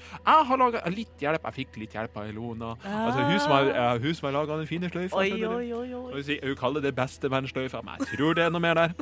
[0.09, 1.42] Jeg har laga litt hjelp.
[1.51, 2.71] Jeg fikk litt hjelp av Ilona.
[2.81, 5.18] Altså, hun som har, ja, hun som har laga den fine sløyfa.
[5.21, 5.88] Oi, oi, oi.
[5.99, 6.12] oi.
[6.14, 8.94] Hun sier- Hun kaller det bestevennssløyfa, men jeg tror det er noe mer der.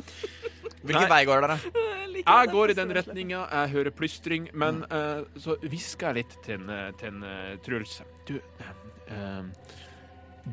[0.87, 1.11] Hvilken Nei.
[1.11, 1.59] vei går dere?
[2.17, 6.57] Jeg går i den retninga, jeg hører plystring, men uh, så hvisker jeg litt til,
[6.57, 7.93] en, eh, til en, uh, Truls.
[8.27, 8.71] Du, eh,
[9.13, 9.77] eh,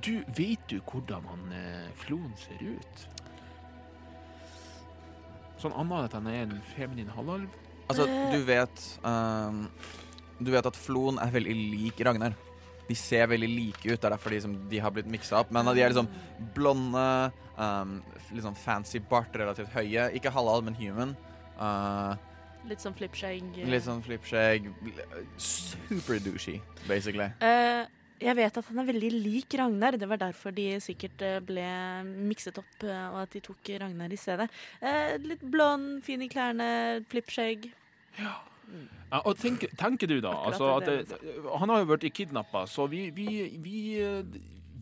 [0.04, 3.04] du vet du hvordan han uh, Flon ser ut?
[5.62, 7.60] Sånn annet enn at han er en feminin halvalv?
[7.88, 9.64] Altså, du vet um,
[10.40, 12.36] Du vet at Floen er veldig lik Ragnar.
[12.88, 13.96] De ser veldig like ut.
[13.96, 15.52] Det er derfor de, som, de har blitt miksa opp.
[15.54, 16.10] Men de er liksom
[16.56, 17.04] blonde,
[17.56, 17.98] um,
[18.34, 20.10] litt sånn fancy bart, relativt høye.
[20.18, 21.16] Ikke halvall, men human.
[21.58, 22.14] Uh,
[22.64, 23.58] Litt sånn flippskjegg.
[23.68, 24.70] litt sånn flippskjegg.
[25.36, 27.28] Super douchey, basically.
[27.44, 27.84] Uh,
[28.24, 29.98] jeg vet at han er veldig lik Ragnar.
[30.00, 31.66] Det var derfor de sikkert eh, ble
[32.30, 34.46] mikset opp, eh, og at de tok Ragnar i stedet.
[34.80, 36.68] Eh, litt blond, fin i klærne,
[37.10, 37.68] flippskjegg.
[38.16, 38.38] Ja,
[39.24, 41.18] og tenk, tenker du da altså, at det det,
[41.60, 43.26] Han har jo blitt kidnappa, så vi, vi,
[43.62, 44.22] vi, eh,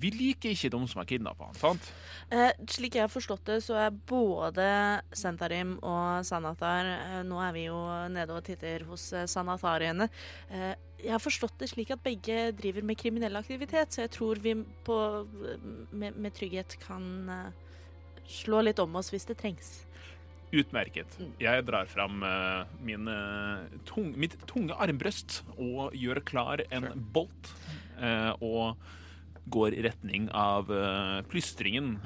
[0.03, 1.91] vi liker ikke de som har kidnappa han, sant?
[2.33, 4.67] Eh, slik jeg har forstått det, så er både
[5.17, 7.79] Sentarim og Sanatar eh, Nå er vi jo
[8.13, 10.09] nede og titter hos eh, Sanatariene.
[10.51, 14.43] Eh, jeg har forstått det slik at begge driver med kriminell aktivitet, så jeg tror
[14.43, 14.55] vi
[14.87, 14.99] på,
[15.91, 17.73] med, med trygghet kan eh,
[18.43, 19.73] slå litt om oss hvis det trengs.
[20.53, 21.15] Utmerket.
[21.41, 27.55] Jeg drar fram eh, min, eh, tung, mitt tunge armbrøst og gjør klar en bolt.
[27.99, 28.77] eh, og
[29.45, 31.97] går i retning av uh, plystringen.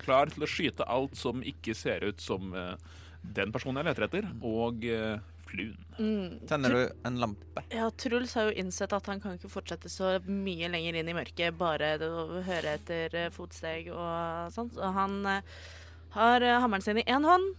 [0.00, 2.74] Klar til å skyte alt som ikke ser ut som uh,
[3.20, 5.76] den personen jeg leter etter, og uh, fluen.
[5.98, 6.46] Mm.
[6.48, 7.64] Tenner du en lampe?
[7.74, 11.16] Ja, Truls har jo innsett at han kan ikke fortsette så mye lenger inn i
[11.16, 14.76] mørket, bare å høre etter fotsteg og sånt.
[14.76, 15.20] Så han
[16.16, 17.54] har hammeren sin i én hånd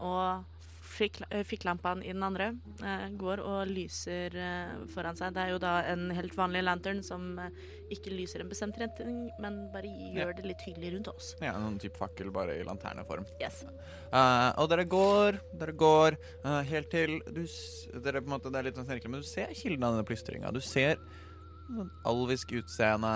[0.00, 0.59] og
[1.00, 2.50] fikk- lampene i den andre.
[2.84, 5.32] Eh, går og lyser eh, foran seg.
[5.36, 7.50] Det er jo da en helt vanlig lantern som eh,
[7.94, 11.32] ikke lyser en bestemt retning, men bare gjør det litt hyggelig rundt oss.
[11.42, 13.26] Ja, noen type fakkel, bare i lanterneform.
[13.42, 13.64] Yes.
[14.10, 18.50] Uh, og dere går, dere går uh, helt til du, s- dere på en måte,
[18.50, 20.50] Det er litt sånn snirkelig, men du ser kilden av denne plystringa.
[20.54, 20.98] Du ser
[21.70, 23.12] sånn alvisk utseende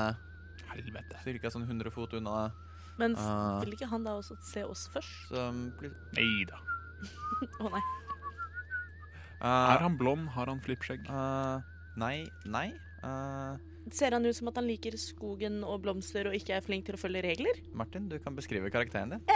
[0.74, 1.18] Helvete.
[1.22, 2.48] Cirka sånn 100 fot unna.
[2.98, 5.28] Men uh, vil ikke han da også se oss først?
[5.30, 5.64] Som
[6.14, 6.58] Nei da.
[7.64, 7.82] Å nei.
[9.44, 10.28] Eh, Er han blond?
[10.34, 11.06] Har han flippskjegg?
[11.10, 11.60] Uh,
[12.00, 12.24] nei.
[12.48, 12.68] Nei.
[13.04, 13.56] Uh,
[13.92, 16.96] Ser han ut som at han liker skogen og blomster og ikke er flink til
[16.96, 17.58] å følge regler?
[17.76, 19.26] Martin, du kan beskrive karakteren din.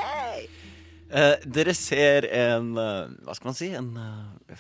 [1.09, 3.69] Eh, dere ser en Hva skal man si?
[3.77, 4.57] En eh,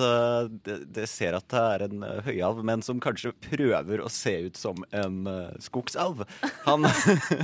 [0.00, 4.10] eh, det, Dere ser at det er en uh, høyalv, men som kanskje prøver å
[4.12, 6.24] se ut som en uh, skogsalv.
[6.66, 6.86] Han,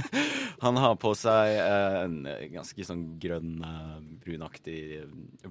[0.64, 2.20] han har på seg en
[2.54, 3.58] ganske sånn grønn,
[4.24, 5.04] brunaktig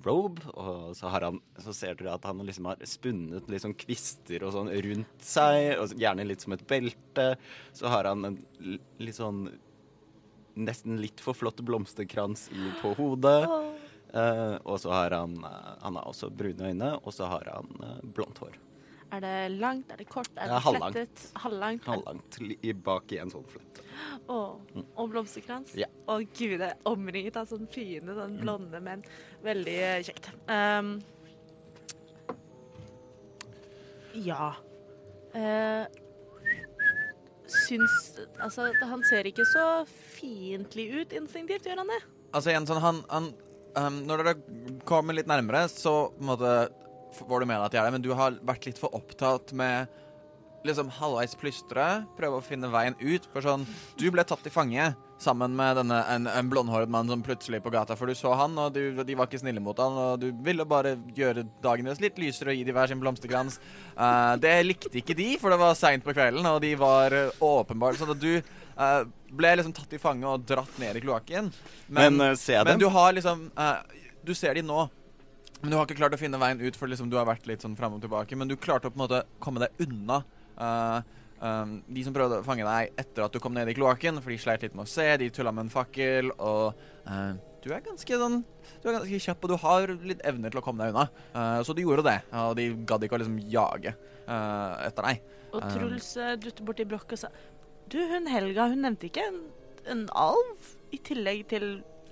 [0.05, 0.45] robe.
[0.55, 4.55] Og så, han, så ser dere at han liksom har spunnet litt sånn kvister og
[4.55, 7.31] sånn rundt seg, og gjerne litt som et belte.
[7.75, 8.41] Så har han en
[9.01, 9.47] litt sånn
[10.57, 13.45] nesten litt for flott blomsterkrans i, på hodet.
[14.13, 17.67] Eh, og så har han eh, Han har også brune øyne, og så har han
[17.83, 18.55] uh, blondt hår.
[19.11, 21.21] Er det langt, er det kort, er det flettet?
[21.39, 21.85] Halvlangt.
[21.87, 23.79] Halvlangt i- bak i en sånn flett.
[24.27, 24.83] Oh, mm.
[24.99, 25.75] og blomsterkrans?
[25.79, 25.87] Ja.
[26.11, 29.05] Å gud, det er omringet av sånne fine, sånn blonde menn.
[29.45, 29.77] Veldig
[30.09, 30.27] kjekt.
[30.51, 30.97] Um,
[34.27, 34.51] ja.
[35.31, 35.87] Uh,
[37.47, 37.97] syns
[38.43, 42.01] Altså, han ser ikke så fiendtlig ut instinktivt, gjør han det?
[42.35, 43.31] Altså igjen sånn, han, han
[43.77, 44.35] um, Når dere
[44.87, 46.67] kommer litt nærmere, så måte
[47.17, 49.87] får du med deg er det, men du har vært litt for opptatt med
[50.67, 51.85] liksom halvveis plystre,
[52.17, 53.27] prøve å finne veien ut.
[53.31, 53.65] For sånn,
[53.99, 54.89] du ble tatt til fange
[55.21, 58.57] sammen med denne, en, en blondhåret mann som plutselig på gata, for du så han,
[58.61, 62.01] og du, de var ikke snille mot han, og du ville bare gjøre dagen deres
[62.03, 63.57] litt lysere og gi de hver sin blomsterkrans.
[63.95, 67.43] Uh, det likte ikke de, for det var seint på kvelden, og de var uh,
[67.49, 68.35] åpenbart sånn at du
[68.77, 69.01] eh,
[69.37, 71.51] ble liksom tatt i fange og dratt ned i kloakken.
[71.87, 73.81] Men, ser jeg men du har liksom uh,
[74.23, 74.85] Du ser de nå.
[75.61, 77.63] Men du har ikke klart å finne veien ut, for liksom du har vært litt
[77.65, 78.37] sånn fram og tilbake.
[78.37, 80.21] Men du klarte å på en måte komme deg unna
[80.61, 84.21] eh, um, de som prøvde å fange deg etter at du kom ned i kloakken,
[84.21, 86.77] for de sleit litt med å se, de tulla med en fakkel, og
[87.09, 88.43] eh, du er ganske sånn
[88.79, 91.07] Du er ganske kjapp, og du har litt evner til å komme deg unna.
[91.33, 95.33] Eh, så du gjorde det, og de gadd ikke å liksom jage eh, etter deg.
[95.47, 95.61] Og.
[95.71, 97.29] Truls uh, dutter borti blokka og sa
[97.91, 99.37] Du, hun Helga, hun nevnte ikke en,
[99.87, 101.67] en alv i tillegg til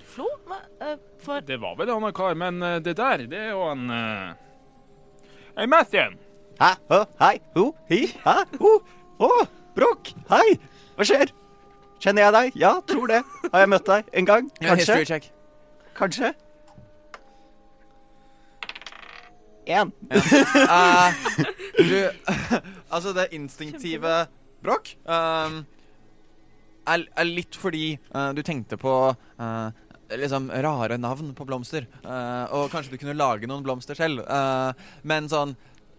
[0.07, 0.27] Flo?
[0.79, 3.89] Eh, for Det var vel han kar, men eh, det der, det er jo han
[3.91, 4.29] uh...
[5.57, 6.15] Hey, Mathien!
[6.61, 6.69] Hæ?
[6.95, 7.33] Å, hei?
[7.57, 7.65] Ho?
[7.89, 7.99] Hi?
[8.23, 8.37] Hæ?
[8.61, 8.71] Ho?
[9.19, 9.29] Å,
[9.75, 10.13] Brokk?
[10.29, 10.55] Hei!
[10.95, 11.33] Hva skjer?
[11.99, 12.57] Kjenner jeg deg?
[12.63, 13.19] Ja, tror det.
[13.49, 14.47] Har jeg møtt deg en gang?
[14.61, 14.79] Kanskje?
[14.79, 15.27] History check.
[15.99, 16.31] Kanskje?
[19.67, 19.91] Én.
[21.75, 21.99] Eh, du
[22.95, 24.15] Altså, det instinktive
[24.65, 25.61] Brokk um,
[26.89, 29.69] er, er litt fordi uh, du tenkte på uh,
[30.13, 31.87] liksom rare navn på blomster.
[32.05, 34.21] Uh, og kanskje du kunne lage noen blomster selv.
[34.21, 35.55] eh, men sånn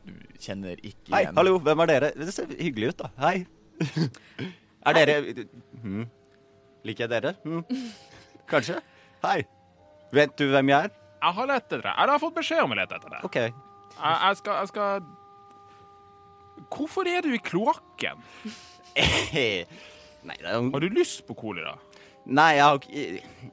[0.07, 2.11] Du kjenner ikke Hei, igjen hallo, hvem er dere?
[2.15, 3.11] Det ser hyggelig ut, da.
[3.25, 3.47] Hei.
[4.87, 5.47] Er dere
[5.83, 6.05] hm.
[6.87, 7.33] Liker jeg dere?
[7.43, 7.65] Hm.
[8.47, 8.79] Kanskje?
[9.25, 9.41] Hei.
[10.15, 10.93] Vet du hvem jeg er?
[11.17, 11.91] Jeg har lett etter deg.
[11.91, 13.25] Jeg har fått beskjed om å lete etter deg.
[13.27, 13.39] OK.
[13.41, 15.09] Jeg, jeg skal Jeg skal
[16.73, 18.23] Hvorfor er du i kloakken?
[20.27, 21.77] Nei, det er jo Har du lyst på kolera?
[22.27, 23.03] Nei, jeg har, ikke,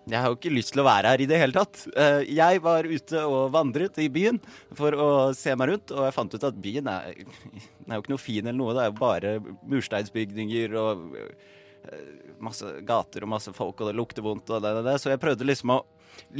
[0.10, 1.84] jeg har ikke lyst til å være her i det hele tatt.
[1.94, 4.40] Eh, Jeg var ute og vandret i byen
[4.74, 8.02] for å se meg rundt, og jeg fant ut at byen er, den er jo
[8.02, 8.74] ikke noe fin eller noe.
[8.74, 9.36] Det er jo bare
[9.76, 12.02] mursteinsbygninger og eh,
[12.42, 14.98] masse gater og masse folk, og det lukter vondt og det det, det.
[15.04, 15.84] Så jeg prøvde liksom å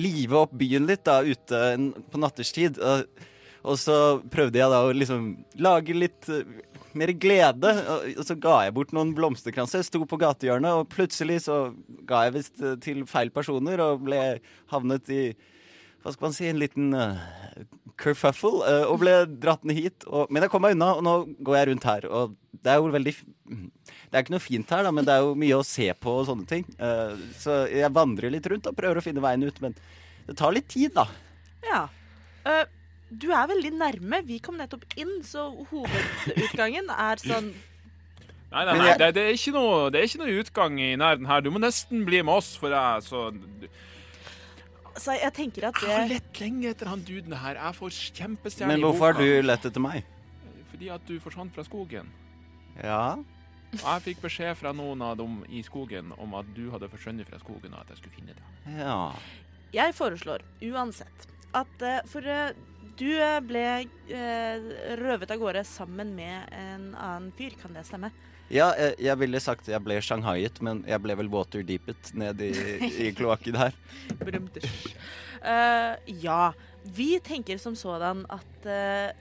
[0.02, 1.62] live opp byen litt da, ute
[2.10, 2.82] på natterstid.
[2.82, 3.06] Og,
[3.64, 3.98] og så
[4.32, 5.28] prøvde jeg da å liksom
[5.64, 6.44] lage litt eh,
[7.00, 7.72] mer glede.
[7.96, 9.86] Og, så ga jeg bort noen blomsterkranser.
[9.88, 11.66] Sto på gatehjørnet, og plutselig så
[12.08, 14.22] ga jeg visst eh, til feil personer og ble
[14.74, 15.24] havnet i
[16.04, 17.20] hva skal man si, en liten uh,
[17.96, 20.04] kerfuffle, uh, og ble dratt ned hit.
[20.04, 21.14] Og, men jeg kom meg unna, og nå
[21.48, 22.08] går jeg rundt her.
[22.12, 25.24] Og det er jo veldig Det er ikke noe fint her, da, men det er
[25.24, 26.68] jo mye å se på og sånne ting.
[26.76, 29.80] Uh, så jeg vandrer litt rundt og prøver å finne veien ut, men
[30.28, 31.08] det tar litt tid, da.
[31.64, 31.86] Ja.
[32.48, 32.64] Eh,
[33.22, 34.22] du er veldig nærme.
[34.28, 37.54] Vi kom nettopp inn, så hovedutgangen er sånn
[38.54, 41.26] Nei, nei, nei det, det, er ikke noe, det er ikke noe utgang i nærheten
[41.26, 41.42] her.
[41.42, 43.24] Du må nesten bli med oss, for jeg så
[44.94, 47.58] Så jeg tenker at Jeg har lett lenge etter han duden her.
[47.58, 50.06] Jeg får kjempestjerne Men i hvorfor har du lett etter meg?
[50.70, 52.12] Fordi at du forsvant fra skogen.
[52.78, 53.18] Ja.
[53.80, 57.30] Og jeg fikk beskjed fra noen av dem i skogen om at du hadde forsvunnet
[57.30, 58.78] fra skogen, og at jeg skulle finne deg.
[58.78, 59.00] Ja.
[59.74, 61.26] Jeg foreslår uansett
[61.58, 62.54] at eh, For eh,
[63.00, 64.68] du eh, ble eh,
[65.00, 68.12] røvet av gårde sammen med en annen fyr, kan det stemme?
[68.54, 72.52] Ja, jeg, jeg ville sagt jeg ble shanghaiet, men jeg ble vel waterdeepet ned i,
[73.08, 73.78] i kloakken her.
[75.42, 76.44] uh, ja.
[76.84, 79.16] Vi tenker som sådan at eh,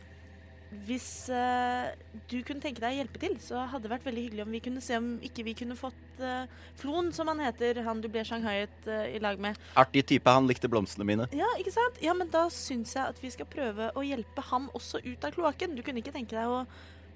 [0.87, 1.91] hvis uh,
[2.31, 4.61] du kunne tenke deg å hjelpe til, så hadde det vært veldig hyggelig om vi
[4.65, 6.47] kunne se om ikke vi kunne fått uh,
[6.81, 9.59] Flon, som han heter, han du ble shanghaiet uh, i lag med.
[9.77, 11.29] Artig type, han likte blomstene mine.
[11.37, 12.01] Ja, ikke sant?
[12.05, 15.37] Ja, men da syns jeg at vi skal prøve å hjelpe ham også ut av
[15.37, 15.77] kloakken.
[15.77, 16.65] Du kunne ikke tenke deg å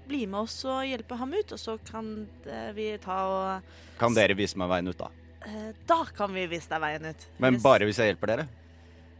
[0.07, 2.05] bli med oss og hjelpe ham ut, og så kan
[2.47, 5.09] eh, vi ta og Kan dere vise meg veien ut, da?
[5.43, 7.25] eh, Da kan vi vise deg veien ut.
[7.43, 8.45] Men Hvis- bare hvis jeg hjelper dere?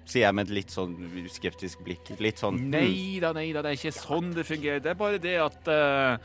[0.08, 0.94] Sier jeg med et litt sånn
[1.32, 2.14] skeptisk blikk.
[2.24, 2.70] Litt sånn hmm.
[2.72, 4.84] Nei da, nei da, det er ikke sånn det fungerer.
[4.84, 6.16] Det er bare det at uh,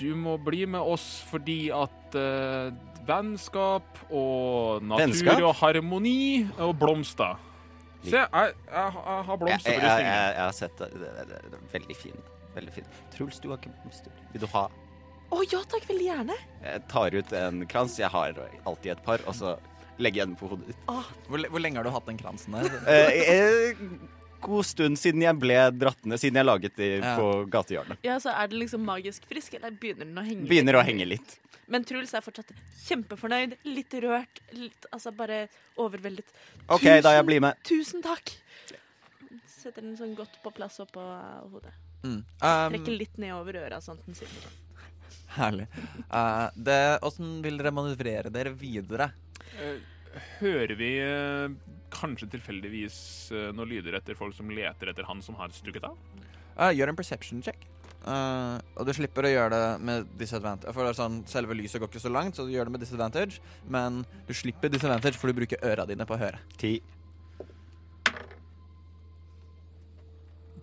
[0.00, 2.72] Du må bli med oss fordi at uh,
[3.04, 5.44] vennskap og natur Vennskap?
[5.44, 7.38] og harmoni og blomster
[8.00, 10.06] Se, jeg, jeg, jeg har blomster på jeg, rustningen.
[10.08, 10.86] jeg, jeg har sett det.
[10.94, 12.22] Det, det, det, er veldig fin.
[12.54, 12.86] Veldig fin.
[13.12, 14.22] Truls, du har ikke blomster.
[14.32, 14.62] Vil du ha?
[15.30, 16.36] Å ja takk, veldig gjerne.
[16.64, 17.98] Jeg tar ut en krans.
[18.00, 19.52] Jeg har alltid et par, og så
[20.02, 20.88] legger jeg den på hodet ditt.
[21.28, 22.80] Hvor, hvor lenge har du hatt den kransen der?
[22.88, 23.84] Eh, eh,
[24.40, 27.14] god stund siden jeg ble dratt ned, siden jeg laget det Ja.
[27.18, 28.00] på gatehjørnet.
[28.06, 30.48] Ja, så Er det liksom magisk frisk, eller begynner den å henge?
[30.48, 31.38] Begynner å henge litt.
[31.70, 32.50] Men Truls er fortsatt
[32.88, 35.44] kjempefornøyd, litt rørt, litt, altså bare
[35.78, 36.26] overveldet.
[36.68, 37.60] OK, da jeg blir med.
[37.62, 38.32] Tusen takk!
[39.46, 41.72] Setter den sånn godt på plass oppå uh, hodet.
[42.02, 42.24] Mm.
[42.40, 44.58] Um, Trekker litt ned over øra, sånn at den sitter sånn.
[45.36, 45.66] Herlig.
[46.10, 49.12] Eh, det- Åssen vil dere manøvrere dere videre?
[49.58, 49.78] Eh,
[50.40, 51.48] Hører vi eh,
[51.94, 55.94] kanskje tilfeldigvis eh, noen lyder etter folk som leter etter han som har stukket av?
[56.58, 57.62] Eh, gjør en perception check.
[58.00, 60.72] Uh, og du slipper å gjøre det med disadvantage.
[60.72, 62.80] For det er sånn, Selve lyset går ikke så langt, så du gjør det med
[62.80, 63.42] disadvantage.
[63.68, 66.40] Men du slipper disadvantage, for du bruker øra dine på å høre.
[66.60, 66.78] Ti.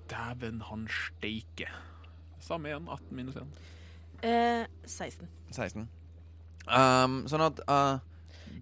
[0.10, 1.70] Dæven, han steike.
[2.42, 2.90] Samme igjen.
[2.90, 3.54] 18 minus 1.
[4.26, 5.28] Eh, 16.
[5.54, 5.88] 16.
[6.68, 8.00] Um, sånn at uh,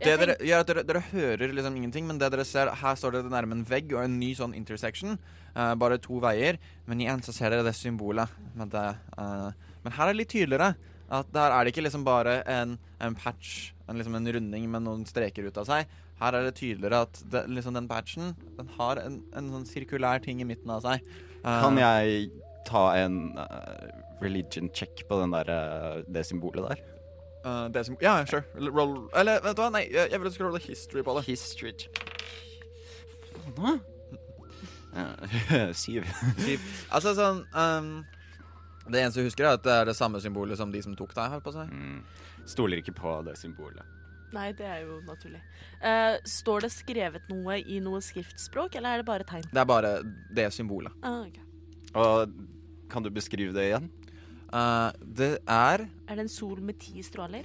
[0.01, 3.31] det dere, ja, dere, dere hører liksom ingenting, men det dere ser Her står dere
[3.31, 5.15] nærme en vegg og en ny sånn intersection.
[5.55, 6.59] Uh, bare to veier.
[6.89, 8.31] Men igjen så ser dere det symbolet.
[8.59, 8.87] Med det,
[9.17, 9.51] uh,
[9.85, 10.73] men her er det litt tydeligere.
[11.15, 14.83] At der er det ikke liksom bare en, en patch, en, liksom en runding med
[14.87, 15.93] noen streker ut av seg.
[16.19, 20.21] Her er det tydeligere at det, liksom den patchen Den har en, en sånn sirkulær
[20.23, 21.05] ting i midten av seg.
[21.43, 22.29] Uh, Kan jeg
[22.65, 23.87] ta en eh,
[24.21, 26.83] religion check på den der, eh, det symbolet der?
[27.45, 28.43] uh, det som, Ja, sure.
[28.55, 31.25] Roll Eller vet du hva, nei, jeg vil at du skal rolle history på det.
[31.29, 32.01] History check.
[33.57, 33.77] Hva?
[34.95, 35.09] Ja,
[35.75, 36.05] Syv.
[36.87, 37.89] Altså sånn um,
[38.87, 41.11] Det eneste du husker, er at det er det samme symbolet som de som tok
[41.17, 41.33] deg.
[41.33, 41.67] Holdt på seg.
[41.67, 41.97] Mm.
[42.47, 43.83] Stoler ikke på det symbolet.
[44.31, 45.41] Nei, det er jo naturlig.
[45.83, 49.43] Uh, står det skrevet noe i noe skriftspråk, eller er det bare tegn?
[49.51, 49.91] Det er bare
[50.39, 50.95] det symbolet.
[51.03, 51.43] Ah, okay.
[51.99, 52.31] Og
[52.95, 53.91] kan du beskrive det igjen?
[54.49, 57.43] Uh, det er Er det en sol med ti stråler?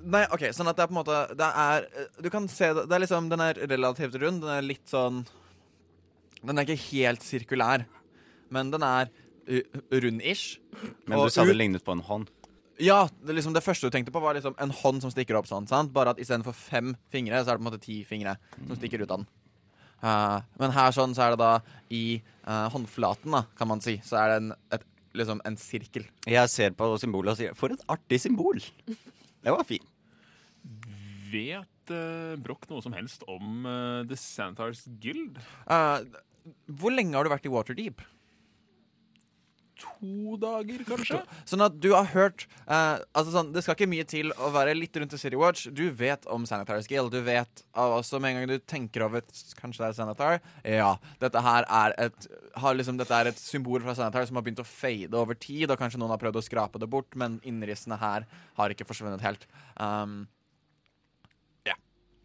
[0.00, 2.70] Nei, OK, sånn at det er på en måte Det er eh, Du kan se
[2.72, 4.40] det Det er liksom Den er relativt rund.
[4.40, 5.20] Den er litt sånn
[6.40, 7.84] Den er ikke helt sirkulær,
[8.48, 9.10] men den er
[9.92, 10.60] rund-ish.
[11.04, 12.30] Men Og du sa det lignet på en hånd.
[12.80, 15.48] Ja, det, liksom, det første du tenkte på, var liksom en hånd som stikker opp
[15.50, 15.68] sånn.
[15.68, 15.92] sant?
[15.92, 19.04] Bare at istedenfor fem fingre, så er det på en måte ti fingre som stikker
[19.04, 19.28] ut av den.
[20.00, 21.52] Eh, men her sånn så er det da
[21.92, 22.04] i
[22.46, 24.84] uh, håndflaten, da, kan man si, så er det en, et,
[25.18, 26.06] liksom en sirkel.
[26.30, 28.62] Jeg ser på symbolet og sier 'for et artig symbol'.
[29.40, 29.86] Det var fint.
[31.30, 33.66] Vet uh, Broch noe som helst om
[34.06, 35.40] The Santars Guild?
[35.66, 35.98] Eh,
[36.70, 38.04] hvor lenge har du vært i Waterdeep?
[39.80, 41.18] To dager, kanskje?
[41.48, 44.74] Sånn at du har hørt eh, Altså sånn, Det skal ikke mye til å være
[44.76, 45.66] litt rundt i City Watch.
[45.72, 47.08] Du vet om Sanitary Skill.
[47.12, 49.24] Du vet av- også med en gang du tenker over
[49.60, 50.40] Kanskje det er Sanitar.
[50.64, 50.90] Ja,
[51.22, 52.28] dette her er et
[52.60, 55.70] har liksom, Dette er et symbol fra Sanitar som har begynt å fade over tid,
[55.70, 58.26] og kanskje noen har prøvd å skrape det bort, men innrissene her
[58.58, 59.46] har ikke forsvunnet helt.
[59.80, 60.26] Um,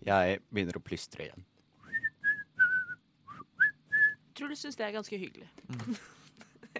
[0.06, 1.46] Jeg begynner å plystre igjen.
[4.36, 5.48] Truls syns det er ganske hyggelig.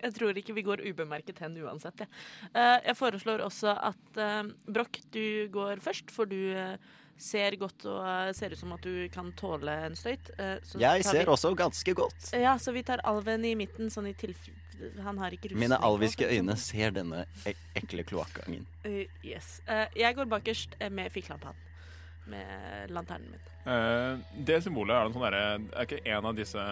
[0.06, 2.06] Jeg tror ikke vi går ubemerket hen uansett.
[2.06, 2.12] Jeg,
[2.56, 6.78] Eh, jeg foreslår også at uh, Broch, du går først, for du eh,
[7.22, 10.32] ser godt og eh, ser ut som at du kan tåle en støyt.
[10.38, 12.30] Eh, så Jeg tar ser vi, også ganske godt.
[12.36, 14.62] Ja, så vi tar alven i midten, sånn i tilfelle
[15.06, 15.54] Han har ikke.
[15.56, 18.66] Mine alviske øyne ser denne ek ekle kloakkgangen.
[18.84, 19.62] Uh, yes.
[19.70, 21.56] Uh, jeg går bakerst eh, med fikkelampen.
[22.28, 23.48] Med lanternen min.
[23.64, 25.44] Uh, det symbolet er en sånn derre
[25.78, 26.64] Er ikke en av disse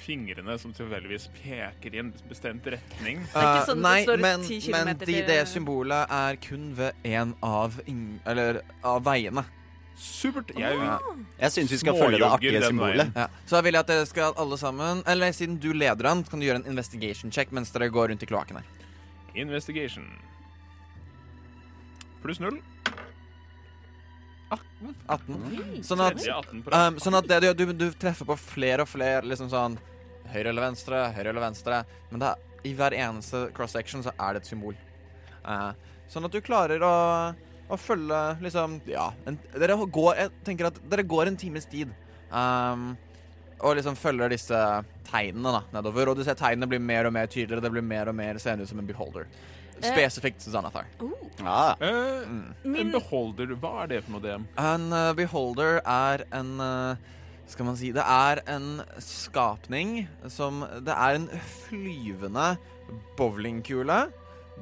[0.00, 3.20] fingrene som tilfeldigvis peker i en bestemt retning?
[3.34, 9.44] Uh, nei, men, men de, det symbolet er kun ved en av, eller, av veiene.
[9.94, 10.50] Supert.
[10.58, 10.98] Jeg, Ja.
[11.38, 13.12] Jeg syns vi skal følge det artige symbolet.
[13.14, 13.28] Ja.
[13.46, 16.46] Så jeg vil at dere skal alle sammen Eller siden du leder an, kan du
[16.46, 18.66] gjøre en investigation check mens dere går rundt i kloakken her.
[19.34, 20.08] Investigation.
[22.22, 22.58] Pluss null.
[25.06, 25.82] 18.
[25.86, 26.92] Sånn at, Tredje 18 på rad.
[26.94, 29.78] um, sånn at det du, du, du treffer på flere og flere liksom sånn
[30.34, 31.78] Høyre eller venstre, høyre eller venstre.
[32.10, 34.76] Men er, i hver eneste cross-section så er det et symbol.
[35.44, 35.76] Uh,
[36.10, 36.94] sånn at du klarer å,
[37.68, 39.10] å følge liksom Ja.
[39.28, 41.92] En, dere går Jeg tenker at dere går en times tid.
[42.32, 42.94] Um,
[43.60, 44.60] og liksom følger disse
[45.08, 46.10] tegnene da, nedover.
[46.10, 47.62] Og du ser tegnene blir mer og mer tydeligere.
[47.64, 49.28] Det blir mer og mer seende ut som en beholder.
[49.82, 50.86] Spesifikt Xanathar.
[51.44, 52.24] Ah, Uh,
[52.64, 52.76] Mm.
[52.76, 54.44] en beholder, hva er det for noe, DM?
[54.58, 56.94] En uh, beholder er en uh,
[57.46, 61.26] Skal man si Det er en skapning som Det er en
[61.68, 62.56] flyvende
[63.18, 63.98] bowlingkule.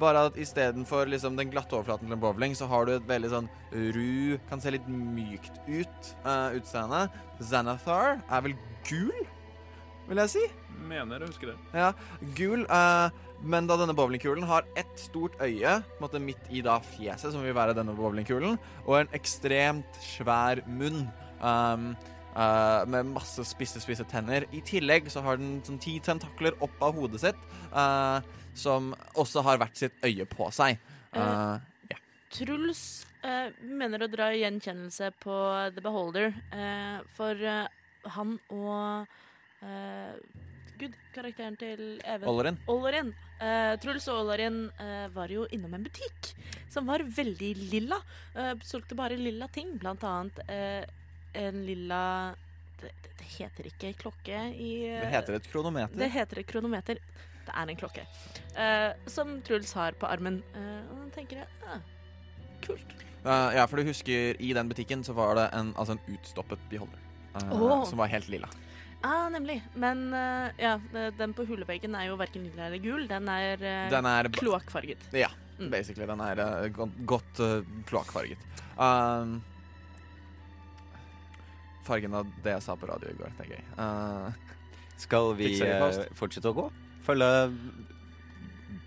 [0.01, 3.29] Bare at istedenfor liksom den glatte overflaten til en bowling, så har du et veldig
[3.29, 7.05] sånn ru Kan se litt mykt ut uh, utseende.
[7.39, 8.55] Xanathar er vel
[8.89, 9.13] gul,
[10.09, 10.43] vil jeg si.
[10.89, 11.55] Mener å huske det.
[11.77, 11.91] Ja,
[12.35, 13.09] gul, eh,
[13.43, 17.33] men da denne bowlingkulen har ett stort øye på en måte midt i da fjeset,
[17.33, 21.03] som vil være denne bowlingkulen, og en ekstremt svær munn
[21.43, 21.91] um,
[22.37, 24.47] uh, med masse spisse, spisse tenner.
[24.55, 27.43] I tillegg så har den sånn ti tentakler opp av hodet sitt,
[27.75, 28.23] uh,
[28.55, 30.79] som også har hvert sitt øye på seg.
[31.13, 31.99] Eh,
[32.33, 32.83] Truls
[33.25, 35.37] eh, mener å dra gjenkjennelse på
[35.75, 37.43] The Beholder, eh, for
[38.17, 39.11] han og
[40.75, 42.27] gud, karakteren til Even.
[42.27, 42.57] Ollerin.
[42.67, 43.13] Ollerin.
[43.43, 46.31] Eh, Truls og Ollerin eh, var jo innom en butikk
[46.71, 47.99] som var veldig lilla.
[48.33, 50.39] Uh, solgte bare lilla ting, blant annet
[51.37, 51.99] en lilla
[52.81, 55.97] det, det heter ikke klokke i Det heter et kronometer.
[56.01, 57.01] det heter et kronometer.
[57.43, 58.03] Det er en klokke.
[59.11, 60.39] som Truls har på armen.
[60.55, 61.81] Og da tenker jeg ah,
[62.63, 62.93] kult.
[63.23, 66.99] Ja, for du husker, i den butikken så var det en, altså en utstoppet beholder.
[67.35, 67.85] eh, Åh.
[67.89, 68.49] Som var helt lilla.
[69.03, 69.57] Ah, nemlig.
[69.75, 70.77] Men uh, ja,
[71.19, 73.03] den på huleveggen er jo verken lilla eller gul.
[73.09, 75.09] Den er uh, Den er kloakkfarget.
[75.13, 75.67] Ja, Mm.
[75.69, 76.07] basically.
[76.09, 78.39] Den er uh, godt, godt eh, kloakkfarget.
[78.73, 79.35] Um,
[81.85, 83.35] fargen av det jeg sa på radio i går.
[83.37, 83.63] Det er gøy.
[83.77, 84.55] Uh,
[85.03, 86.65] Skal vi eh, fortsette å gå?
[87.05, 87.29] Følge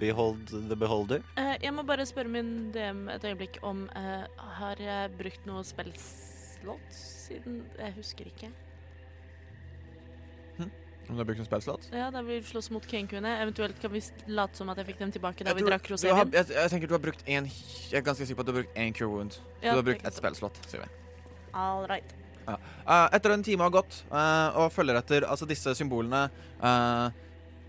[0.01, 1.23] Behold the Beholder?
[1.39, 4.25] Eh, jeg må bare spørre min DM et øyeblikk om eh,
[4.59, 8.51] Har jeg brukt noe spillslott siden Jeg husker ikke.
[11.09, 13.37] Om du har brukt en spellslott Ja, Da vi slåss mot Kenkuene.
[13.43, 16.35] Eventuelt kan vi late som at jeg fikk dem tilbake da vi drakk rosévin.
[16.35, 18.63] jeg, jeg tenker du har brukt en Jeg er ganske sikker på at du har
[18.63, 19.39] brukt én cure wound.
[19.39, 20.89] Så Ja, du har brukt ett spellslott, sier vi.
[21.57, 22.17] All right.
[22.47, 26.29] Eh, etter en time har gått, uh, og følger etter altså disse symbolene
[26.63, 27.09] uh,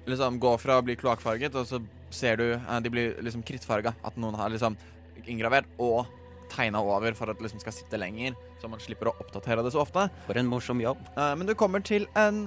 [0.10, 1.82] liksom går fra å bli kloakkfarget, og så
[2.14, 3.96] ser du de blir liksom krittfarga.
[4.06, 4.78] At noen har liksom
[5.26, 6.06] inngravert og
[6.54, 9.74] tegna over for at det liksom skal sitte lenger, så man slipper å oppdatere det
[9.76, 10.06] så ofte.
[10.30, 11.02] For en morsom jobb.
[11.18, 12.46] Men du kommer til en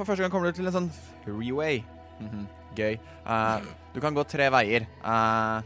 [0.00, 1.82] For første gang kommer du til en sånn freeway.
[2.20, 2.44] Mhm,
[2.78, 2.94] Gøy.
[3.20, 3.60] Uh,
[3.92, 4.86] du kan gå tre veier.
[5.04, 5.60] Uh,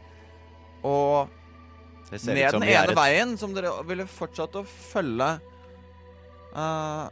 [0.82, 1.30] og
[2.08, 5.28] Det ser ned ut som den ene et veien, som dere ville fortsatt å følge
[6.50, 7.06] uh,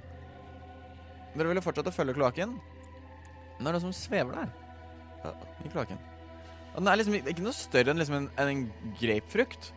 [1.37, 2.57] Dere ville fortsatt å følge kloakken.
[2.57, 4.51] Men det er noe som svever der.
[5.63, 6.03] I kloakken.
[6.73, 8.67] Og den er liksom ikke noe større enn liksom en, en
[8.99, 9.71] grapefrukt.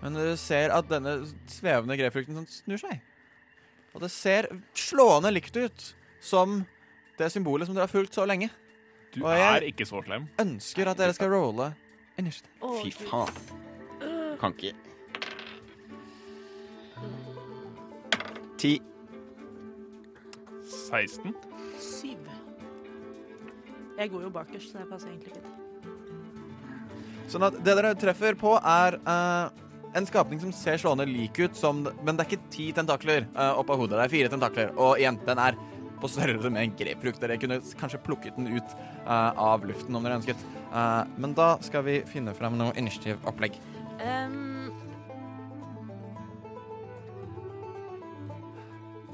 [0.00, 1.18] Men dere ser at denne
[1.52, 3.04] svevende grapefrukten sånn snur seg.
[3.92, 5.88] Og det ser slående likt ut
[6.20, 6.66] som
[7.18, 8.50] det symbolet som dere har fulgt så lenge.
[9.14, 10.28] Du Og jeg- er ikke så slem.
[10.38, 11.74] Ønsker at dere skal rolle
[12.18, 12.50] initiativ.
[12.62, 13.08] Å, Fy Gud.
[13.08, 14.38] faen.
[14.38, 14.74] Kan ikke
[18.58, 18.80] Ti.
[20.90, 21.34] 16.
[21.78, 22.18] Syv.
[23.98, 25.46] Jeg går jo bakerst, så det passer egentlig fint.
[27.28, 29.48] Sånn at det dere treffer på, er eh,
[29.98, 33.58] en skapning som ser slående lik ut som Men det er ikke ti tentakler uh,
[33.58, 33.96] opp av hodet.
[33.98, 34.72] Det er fire tentakler.
[34.76, 35.56] Og igjen, den er
[36.02, 37.20] på størrelse med en grepfrukt.
[37.22, 38.76] Dere kunne kanskje plukket den ut
[39.06, 40.46] uh, av luften om dere ønsket.
[40.72, 43.58] Uh, men da skal vi finne frem noe initiativopplegg.
[44.02, 44.58] Um...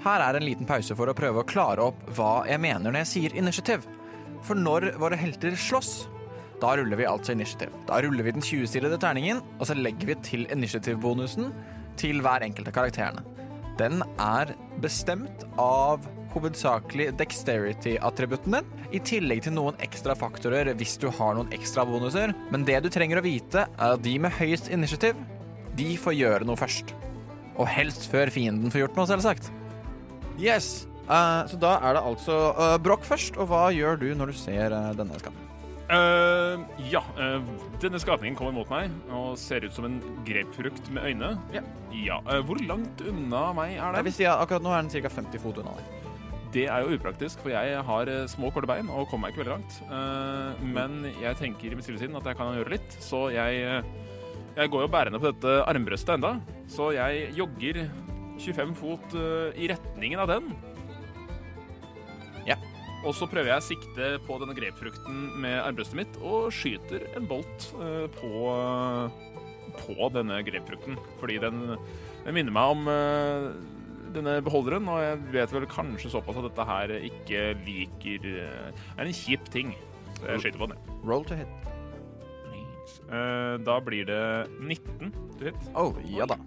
[0.05, 3.07] Her er en liten pause for å prøve å klare opp hva jeg mener når
[3.07, 3.87] jeg sier initiativ.
[4.45, 5.95] For når våre helter slåss,
[6.61, 7.72] da ruller vi altså initiativ.
[7.89, 11.49] Da ruller vi den 20-sidede terningen, og så legger vi til initiativbonusen
[12.01, 13.24] til hver enkelt av karakterene.
[13.80, 14.53] Den er
[14.85, 16.05] bestemt av
[16.35, 22.35] hovedsakelig dexterity-attributten din, i tillegg til noen ekstra faktorer hvis du har noen ekstra bonuser.
[22.53, 25.18] Men det du trenger å vite, er at de med høyest initiativ,
[25.78, 26.95] de får gjøre noe først.
[27.55, 29.51] Og helst før fienden får gjort noe, selvsagt.
[30.41, 30.89] Yes.
[31.05, 33.39] Uh, så da er det altså uh, Broch først.
[33.39, 35.45] Og hva gjør du når du ser uh, denne skapen?
[35.85, 37.43] Uh, ja, eh,
[37.82, 41.35] denne skapningen kommer mot meg og ser ut som en grapefrukt med øyne.
[41.53, 41.66] Yeah.
[41.93, 44.05] Ja, eh, Hvor langt unna meg er Jeg den?
[44.09, 45.12] vil si at akkurat nå er den ca.
[45.12, 46.03] 50 fot unna deg.
[46.55, 49.42] Det er jo upraktisk, for jeg har eh, små, korte bein og kommer meg ikke
[49.42, 49.78] veldig langt.
[49.90, 53.64] Eh, men jeg tenker i mitt stille sinn at jeg kan gjøre litt, så jeg
[53.64, 53.88] eh,
[54.55, 56.36] Jeg går jo bærende på dette armbrøstet enda,
[56.70, 57.80] så jeg jogger
[58.38, 59.16] 25 fot
[59.59, 60.52] i retningen av den.
[62.46, 62.55] Ja.
[63.02, 67.26] Og så prøver jeg å sikte på denne grapefrukten med armbrøstet mitt og skyter en
[67.26, 67.66] bolt
[68.14, 68.30] på,
[69.82, 71.02] på denne grapefrukten.
[71.18, 71.61] Fordi den,
[72.22, 72.86] den minner meg om
[74.15, 79.05] denne beholderen, og jeg vet vel kanskje såpass at dette her ikke liker eh, er
[79.11, 79.75] en kjip ting.
[80.19, 80.79] Så jeg skyter på den.
[81.05, 81.71] Roll to hit.
[83.05, 84.23] Eh, da blir det
[84.61, 85.69] 19 til hit.
[85.77, 86.39] Oh, ja da.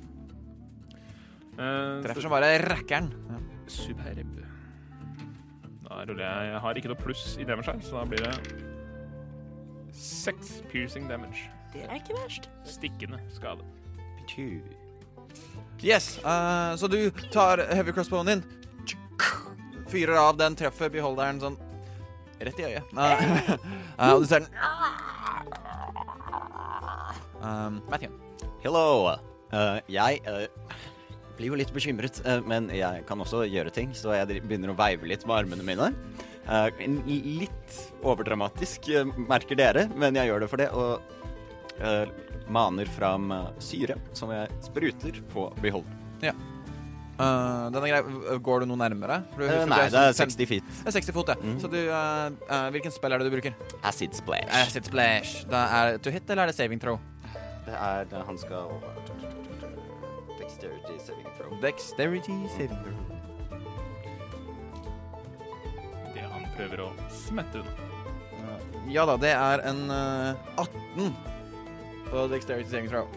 [1.57, 3.11] Eh, Treffer som bare rakkeren.
[3.31, 3.41] Ja.
[3.67, 4.33] Superb.
[5.87, 8.35] Da ruller jeg Jeg har ikke noe pluss i damage her, så da blir det
[9.97, 11.49] seks piercing damage.
[11.73, 12.49] det er ikke verst.
[12.65, 13.65] Stikkende skade.
[15.81, 18.43] Yes, uh, så du tar heavy crossbowen din,
[19.87, 21.57] fyrer av den, treffer beholderen sånn
[22.41, 22.93] rett i øyet.
[22.97, 23.01] Uh,
[23.99, 24.49] uh, og du ser den
[27.41, 28.11] um, Matthew.
[28.63, 29.15] Hello.
[29.53, 30.47] Eh, jeg eh,
[31.37, 32.19] blir jo litt bekymret,
[32.49, 35.91] men jeg kan også gjøre ting, så jeg begynner å veive litt med armene mine.
[36.47, 38.89] Eh, litt overdramatisk,
[39.29, 42.09] merker dere, men jeg gjør det for det, og eh,
[42.53, 46.05] maner fram eh, syre som jeg spruter på beholderen.
[46.23, 46.33] Ja.
[47.17, 48.37] Uh, den er grei.
[48.45, 49.23] Går du noe nærmere?
[49.33, 50.67] Du uh, nei, det er sånn 60 feet.
[50.83, 51.37] Det er 60 fot, ja.
[51.41, 51.55] Mm.
[51.63, 53.57] Så du uh, Hvilken spill er det du bruker?
[53.89, 54.45] Acid splash.
[54.59, 55.41] Acid Splash.
[55.49, 57.01] Da er to hit, eller er det saving throw?
[57.65, 58.69] Det er det han skal
[60.37, 61.57] Dexterity saving throw.
[61.65, 63.01] Dexterity saving throw.
[66.13, 66.91] Det han prøver å
[67.25, 67.87] smette unna.
[68.87, 71.09] Ja da, det er en eh, 18
[72.11, 73.07] på dexterity saving throw.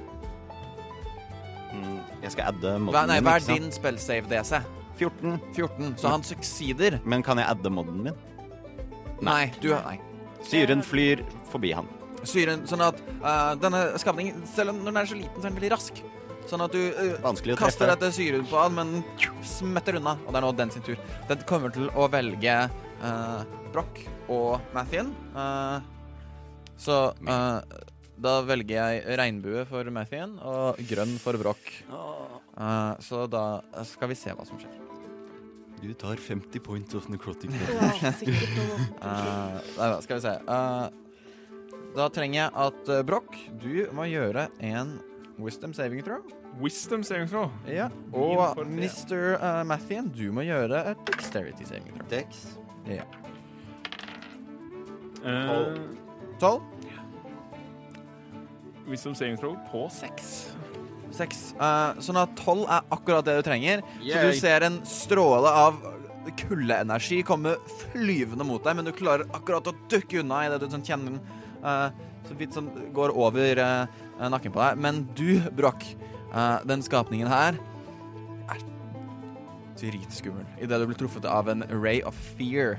[1.70, 3.26] Mm, jeg skal adde Hva, modden nei, min.
[3.28, 3.62] hva ikke er sant?
[3.62, 4.60] din spellsave DC?
[5.00, 5.38] 14.
[5.56, 5.94] 14.
[6.02, 6.98] Så han succeeder.
[7.08, 8.16] Men kan jeg adde modden min?
[9.24, 9.98] Nei, du Nei.
[10.44, 11.22] Syren flyr
[11.52, 11.88] forbi han.
[12.24, 15.50] Syren, sånn at eh, denne skapningen, selv om når den er så liten, så er
[15.50, 16.00] den veldig rask.
[16.50, 18.00] Sånn at du eh, Vanskelig å kaster treffe.
[18.00, 18.92] dette syren på han, men
[19.46, 20.16] smetter unna.
[20.26, 21.00] Og det er nå den sin tur.
[21.30, 22.56] Den kommer til å velge
[23.04, 23.40] uh,
[23.72, 25.12] Broch og Mathien.
[25.36, 25.78] Eh,
[26.80, 26.96] så
[27.28, 27.58] eh,
[28.20, 31.70] da velger jeg regnbue for Mathien og grønn for Broch.
[31.90, 34.76] Uh, så da skal vi se hva som skjer.
[35.80, 37.54] Du tar 50 points of necrotic.
[39.00, 40.32] Eh, nei da, skal vi se.
[40.44, 44.98] Uh, da trenger jeg at uh, Broch, du må gjøre en
[45.40, 46.20] wisdom saving throw.
[46.60, 47.48] Wisdom saving throw.
[47.64, 47.88] Ja.
[48.12, 48.60] Og.
[48.68, 49.40] Mr.
[49.40, 52.10] Uh, Mathien, du må gjøre et dexterity saving throw.
[52.12, 52.44] Dex.
[52.90, 53.08] Ja.
[55.24, 55.80] Eh,
[56.40, 56.62] Tolv?
[58.90, 60.50] Wisdom saving throw på seks.
[61.14, 61.40] Seks.
[61.58, 63.82] Uh, sånn at tolv er akkurat det du trenger.
[64.02, 65.80] Så du ser en stråle av
[66.38, 67.56] kuldeenergi komme
[67.90, 71.20] flyvende mot deg, men du klarer akkurat å dukke unna idet du sånn kjenner den
[71.64, 71.88] uh,
[72.28, 74.80] så vidt som går over uh, nakken på deg.
[74.84, 75.86] Men du, Broch,
[76.34, 77.56] eh, den skapningen her
[78.50, 78.64] er
[79.80, 80.44] dritskummel.
[80.60, 82.78] Idet du blir truffet av en ray of fear,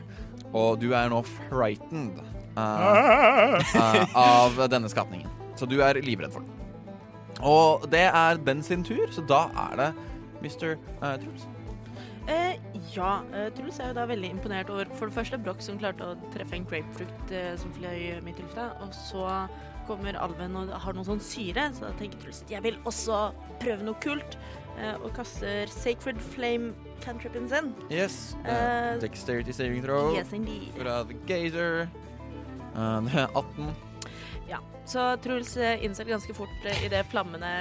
[0.53, 5.40] og du er nå frightened eh, eh, av denne skapningen.
[5.61, 6.57] Så du er livredd for den.
[7.45, 9.89] Og det er den sin tur, så da er det
[10.41, 10.75] Mr.
[11.01, 11.45] Uh, Truls.
[12.29, 12.57] Eh,
[12.93, 16.05] ja, eh, Truls er jo da veldig imponert over for det første Broch som klarte
[16.05, 19.25] å treffe en grapefrukt eh, som fløy midt i lufta, og så
[19.87, 23.23] kommer alven og har noe sånn syre, så da tenker Truls at jeg vil også
[23.63, 24.37] prøve noe kult,
[24.77, 27.73] eh, og kaster Sacred Flame cantripen sin.
[27.89, 28.35] Yes.
[28.45, 30.69] Uh, dexterity saving throw Yes, indeed.
[30.77, 31.87] fra The Gazer.
[32.75, 33.73] Uh, det er 18.
[34.51, 37.51] Ja, så Truls eh, innser ganske fort i idet flammene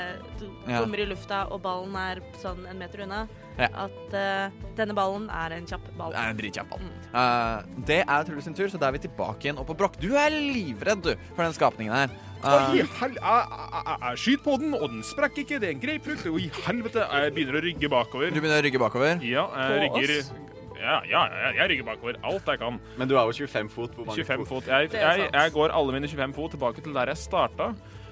[0.66, 1.04] kommer Ja.
[1.04, 3.28] i lufta og ballen er sånn en meter unna,
[3.60, 3.68] Ja.
[3.84, 6.10] at uh, denne ballen er en kjapp ball.
[6.10, 6.80] Det er en dritkjapp ball.
[6.80, 7.06] Mm.
[7.12, 9.60] Uh, det er Truls sin tur, så da er vi tilbake igjen.
[9.60, 12.10] Og på Broch, du er livredd du, for den skapningen her.
[12.42, 13.14] Uh, Oi, hel...
[13.14, 15.58] Jeg, jeg, jeg, jeg skyter på den, og den sprekker ikke.
[15.60, 16.26] Det er en grapefrukt.
[16.32, 17.04] Oi, helvete.
[17.04, 18.32] Jeg begynner å rygge bakover.
[18.32, 19.20] du begynner å rygge bakover.
[19.22, 20.32] Ja, jeg På rygger oss?
[20.80, 22.80] Ja, ja, jeg, jeg rygger bakover alt jeg kan.
[22.98, 23.94] Men du er jo 25 fot.
[23.96, 24.68] Hvor 25 fot.
[24.70, 27.70] Jeg, jeg, jeg går alle mine 25 fot tilbake til der jeg starta.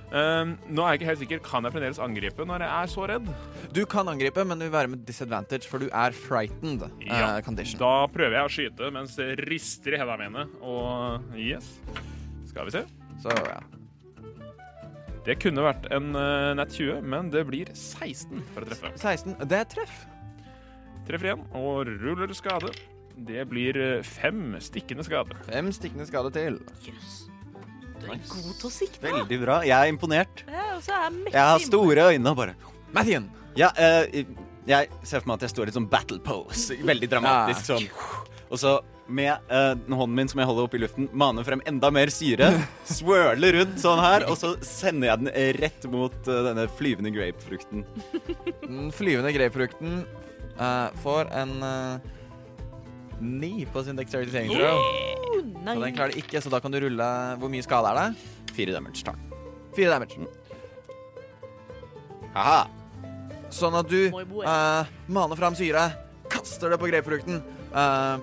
[0.08, 1.40] Um, nå er jeg ikke helt sikker.
[1.44, 3.26] Kan jeg fremdeles angripe når jeg er så redd?
[3.76, 7.40] Du kan angripe, men du vil være med disadvantage, for du er frightened uh, Ja.
[7.44, 7.80] condition.
[7.82, 10.46] Da prøver jeg å skyte mens det rister i hendene mine.
[10.64, 11.74] Og yes.
[12.48, 12.86] Skal vi se.
[13.20, 13.58] Så ja.
[15.28, 18.94] Det kunne vært en uh, nett 20, men det blir 16 for å treffe.
[18.96, 19.36] 16.
[19.44, 20.06] Det er treff.
[21.08, 22.68] Treffer igjen og ruller skade.
[23.28, 25.38] Det blir eh, fem stikkende skade.
[25.46, 26.58] Fem stikkende skade til.
[26.84, 27.14] Yes.
[27.98, 29.00] Du er god til å sikte.
[29.06, 29.56] Veldig bra.
[29.66, 30.44] Jeg er imponert.
[30.44, 33.30] Ja, og er jeg mektig Jeg har store øyne og bare Mathien.
[33.56, 34.28] Ja, eh,
[34.68, 36.76] jeg ser for meg at jeg står i sånn battle pose.
[36.92, 37.88] Veldig dramatisk sånn.
[38.52, 38.76] Og så
[39.08, 42.50] med uh, hånden min som jeg holder opp i luften, maner frem enda mer syre.
[42.84, 47.86] Swirler rundt sånn her, og så sender jeg den rett mot uh, denne flyvende grapefrukten.
[48.68, 50.02] Den flyvende grapefrukten
[50.60, 51.98] eh, får en uh,
[53.20, 54.78] ni på sin dexterity saving throw.
[54.78, 57.98] Oh, Så den klarer det ikke, så da kan du rulle Hvor mye skade er
[57.98, 58.52] det?
[58.56, 59.04] Fire damage.
[59.06, 59.18] Takk.
[59.76, 60.26] Fire damage.
[62.34, 62.66] Aha.
[63.54, 65.86] Sånn at du eh, maner fram syre,
[66.28, 67.40] kaster det på grapefrukten.
[67.72, 68.18] Uh,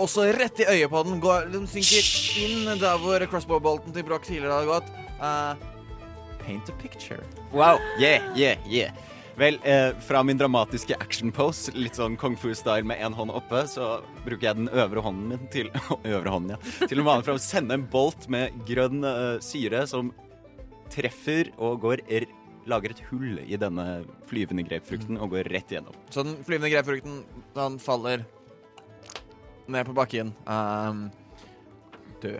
[0.00, 1.20] og så rett i øyet på den.
[1.22, 2.08] Går, den synker
[2.42, 4.90] inn der hvor crossbow-bolten til Broch tidligere hadde gått.
[5.22, 5.54] Uh,
[6.42, 7.22] paint a picture.
[7.52, 7.78] Wow.
[8.00, 8.90] Yeah, yeah, yeah.
[9.36, 13.64] Vel, eh, fra min dramatiske action pose, litt sånn kung fu-style med én hånd oppe,
[13.70, 15.70] så bruker jeg den øvre hånden min til
[16.14, 20.12] øvre hånden, ja, til å mane fram sende en bolt med grønn eh, syre som
[20.92, 22.28] treffer og går r
[22.70, 25.96] lager et hull i denne flyvende grapefrukten og går rett igjennom.
[26.14, 27.22] Så den flyvende grapefrukten
[27.56, 28.22] den faller
[29.66, 30.30] ned på bakken.
[30.46, 31.08] Um,
[32.22, 32.38] død.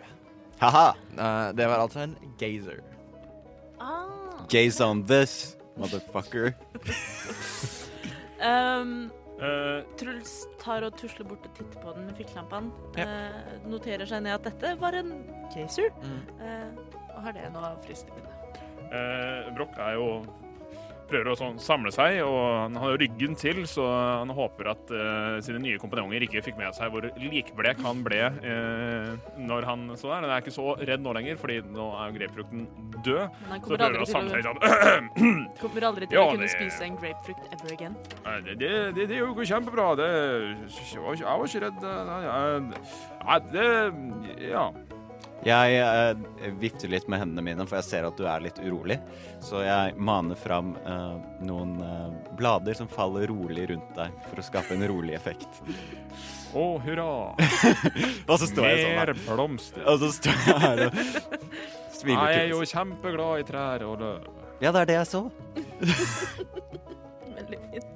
[0.61, 0.85] Ha-ha!
[1.17, 2.79] Uh, det var altså en gazer.
[3.81, 4.45] Ah.
[4.47, 6.53] Gaze on this, motherfucker.
[8.43, 12.71] Um, uh, Truls tar og tusler bort og titter på den med fikklampene.
[12.99, 13.05] Ja.
[13.07, 15.13] Uh, noterer seg ned at dette var en
[15.53, 16.21] caser, Mm.
[16.41, 18.57] uh, og har det nå friskt i minnet.
[18.93, 20.07] eh, Broch er jo
[21.09, 23.85] prøver å sånn samle seg, og han har jo ryggen til, så
[24.21, 28.21] han håper at uh, sine nye kompanjonger ikke fikk med seg hvor likblek han ble
[28.29, 30.23] uh, når han så der.
[30.25, 32.65] Han er ikke så redd nå lenger, fordi nå er jo grapefrukten
[33.03, 33.23] død.
[33.43, 34.57] Men han Så kommer prøver aldri han å til samle å, seg sånn
[35.63, 37.99] kommer aldri til Ja, å kunne det- spise en grapefrukt ever again.
[38.47, 39.89] Det, det, det, det går kjempebra.
[39.99, 40.09] Det,
[40.71, 42.73] jeg, var ikke, jeg var ikke redd.
[43.23, 43.69] Nei, det
[44.49, 44.67] Ja.
[45.43, 48.99] Jeg eh, vifter litt med hendene mine, for jeg ser at du er litt urolig.
[49.43, 54.45] Så jeg maner fram eh, noen eh, blader som faller rolig rundt deg, for å
[54.47, 55.59] skape en rolig effekt.
[56.53, 57.07] Å, hurra.
[58.29, 59.21] Og så står jeg sånn Mer her.
[59.25, 59.83] blomster.
[59.89, 60.99] Og så står jeg her og
[61.93, 62.53] smiler Jeg er til.
[62.53, 64.27] jo kjempeglad i trær og løv.
[64.63, 65.23] Ja, det er det jeg så.
[67.39, 67.89] Veldig fint.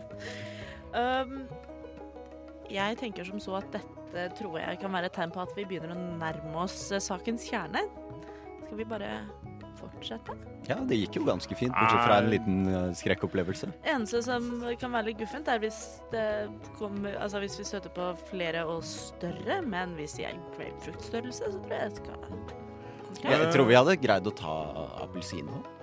[0.97, 1.37] Um,
[2.73, 3.96] jeg tenker som så at dette
[4.37, 7.47] tror jeg kan være et tegn på at vi begynner å nærme oss eh, sakens
[7.49, 7.83] kjerne.
[8.65, 9.11] Skal vi bare
[9.77, 10.35] fortsette?
[10.67, 13.69] Ja, det gikk jo ganske fint, bortsett fra en liten eh, skrekkopplevelse.
[13.87, 14.49] Eneste som
[14.81, 15.79] kan være litt guffent, er hvis
[16.13, 16.25] det
[16.79, 21.63] kommer Altså hvis vi støter på flere og større, men hvis de er grapefruktstørrelse, så
[21.63, 24.59] tror jeg det skal Jeg tror vi hadde greid å ta
[25.07, 25.76] appelsinstørrelse.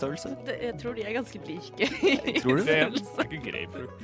[0.00, 1.88] Det, Jeg tror de er ganske like.
[2.42, 2.76] Tror du Det det?
[2.82, 4.02] er ikke grapefrukt.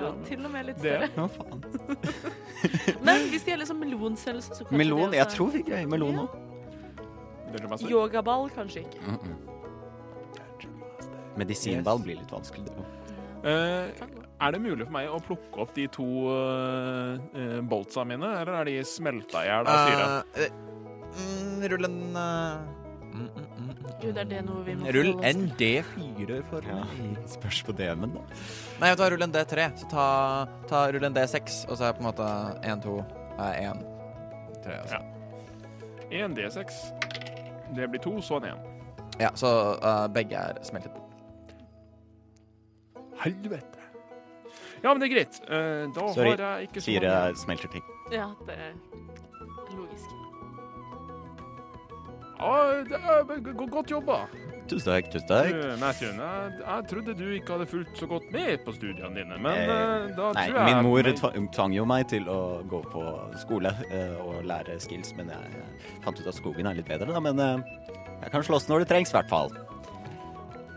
[0.00, 1.08] jo, til og med litt Det- større.
[1.16, 1.60] Ja, faen?
[3.06, 5.10] Men hvis de er liksom melonstørrelse, så kanskje Melon?
[5.10, 6.28] det Jeg tror vi greier melon òg.
[7.52, 7.90] Det er.
[7.90, 9.00] Yogaball kanskje ikke.
[11.36, 12.64] Medisinball blir litt vanskelig.
[12.66, 12.92] det òg.
[13.46, 13.92] Uh,
[14.42, 18.64] er det mulig for meg å plukke opp de to uh, boltsa mine, eller er
[18.68, 20.06] de smelta i hjel av syre?
[20.34, 20.48] Uh,
[21.20, 22.00] mm, rull en
[24.00, 25.82] Gud, er det noe vi må Rull forholde en til?
[25.96, 26.82] D4 for Ja.
[27.32, 28.24] Spørs på DM-en, da.
[28.80, 29.66] Nei, vet du hva, rull en D3.
[29.80, 30.06] Så ta,
[30.68, 32.28] ta rull en D6, og så er det på en måte
[32.62, 32.96] 1, 2,
[33.40, 33.84] 1,
[34.66, 34.78] 3.
[34.82, 35.00] Altså.
[36.10, 36.24] Ja.
[36.26, 36.76] 1 D6.
[37.76, 38.72] Det blir to, så en 1.
[39.20, 39.48] Ja, så
[39.80, 41.02] eh, begge er smeltet bort.
[43.24, 43.80] Helvete.
[44.84, 45.40] Ja, men det er greit.
[45.48, 46.36] Eh, da Sorry.
[46.36, 47.86] har jeg ikke så Fire mange smelter ting.
[48.12, 48.58] Ja, det
[52.40, 54.18] ja, det er go- go- Godt jobba.
[54.66, 55.10] Tusen takk.
[55.12, 55.52] tusen takk.
[55.54, 59.36] Du, Matthew, jeg, jeg trodde du ikke hadde fulgt så godt med på studiene dine,
[59.38, 62.38] men Eh, eh, da Nei, tror jeg min mor tva- tvang jo meg til å
[62.66, 63.04] gå på
[63.38, 67.12] skole eh, og lære skills, men jeg, jeg fant ut at skogen er litt bedre,
[67.14, 67.20] da.
[67.20, 67.62] Men eh,
[68.24, 69.54] jeg kan slåss når det trengs, i hvert fall.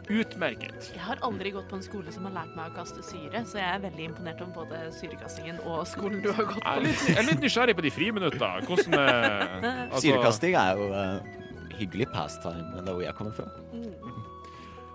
[0.10, 0.88] Utmerket.
[0.96, 3.60] Jeg har aldri gått på en skole som har lært meg å kaste syre, så
[3.60, 6.86] jeg er veldig imponert om både syrekastingen og skolen du har gått Jeg er på.
[6.88, 8.50] litt, jeg er litt nysgjerrig på de friminutta.
[8.66, 11.38] Hvordan eh, altså- Syrekasting er jo eh,
[11.80, 13.48] hyggelig pastime, men det er hvor jeg kommer fra.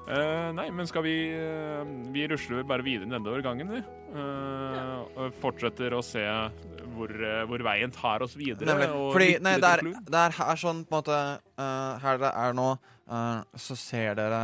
[0.05, 1.81] Eh, nei, men skal vi uh,
[2.13, 3.81] Vi rusler bare videre nedover gangen, vi.
[4.15, 6.23] Eh, og fortsetter å se
[6.95, 7.11] hvor,
[7.49, 8.69] hvor veien tar oss videre.
[8.69, 8.91] Nemlig.
[9.15, 11.19] Fordi nei, det, er, det er her sånn på en måte
[11.59, 12.69] eh, Her det er nå,
[13.09, 14.43] eh, så ser dere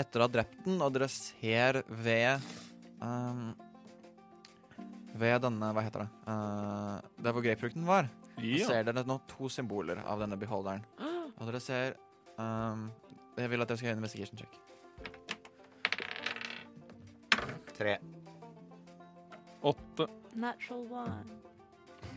[0.00, 2.50] etter å ha drept den, og dere ser ved
[3.04, 3.50] ehm,
[5.20, 8.08] Ved denne, hva heter det uh, Der hvor grapefrukten var,
[8.38, 10.86] så ser dere nå to symboler av denne beholderen.
[11.40, 11.92] Og dere ser
[12.38, 12.90] um,
[13.38, 14.60] Jeg vil at dere skal gjøre en investigation check.
[17.78, 17.96] Tre.
[19.62, 20.06] Åtte.
[20.34, 21.24] Natural one.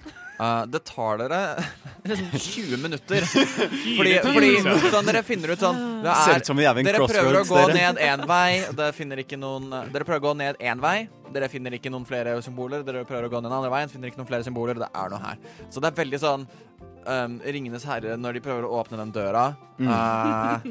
[0.40, 1.40] Eh, det tar dere
[2.04, 3.26] liksom 20 minutter.
[3.28, 4.52] Fordi, fordi
[4.90, 8.50] sånn dere finner ut sånn det er, er Dere prøver å gå ned én vei,
[8.74, 10.98] dere finner ikke noen Dere prøver å gå ned én vei,
[11.34, 12.84] dere finner ikke noen flere symboler.
[12.86, 14.78] Dere prøver å gå ned den andre veien, finner ikke noen flere symboler.
[14.84, 15.42] Det er noe her.
[15.74, 16.46] Så det er veldig sånn
[17.08, 19.46] um, Ringenes herre når de prøver å åpne den døra.
[19.84, 20.68] Eh,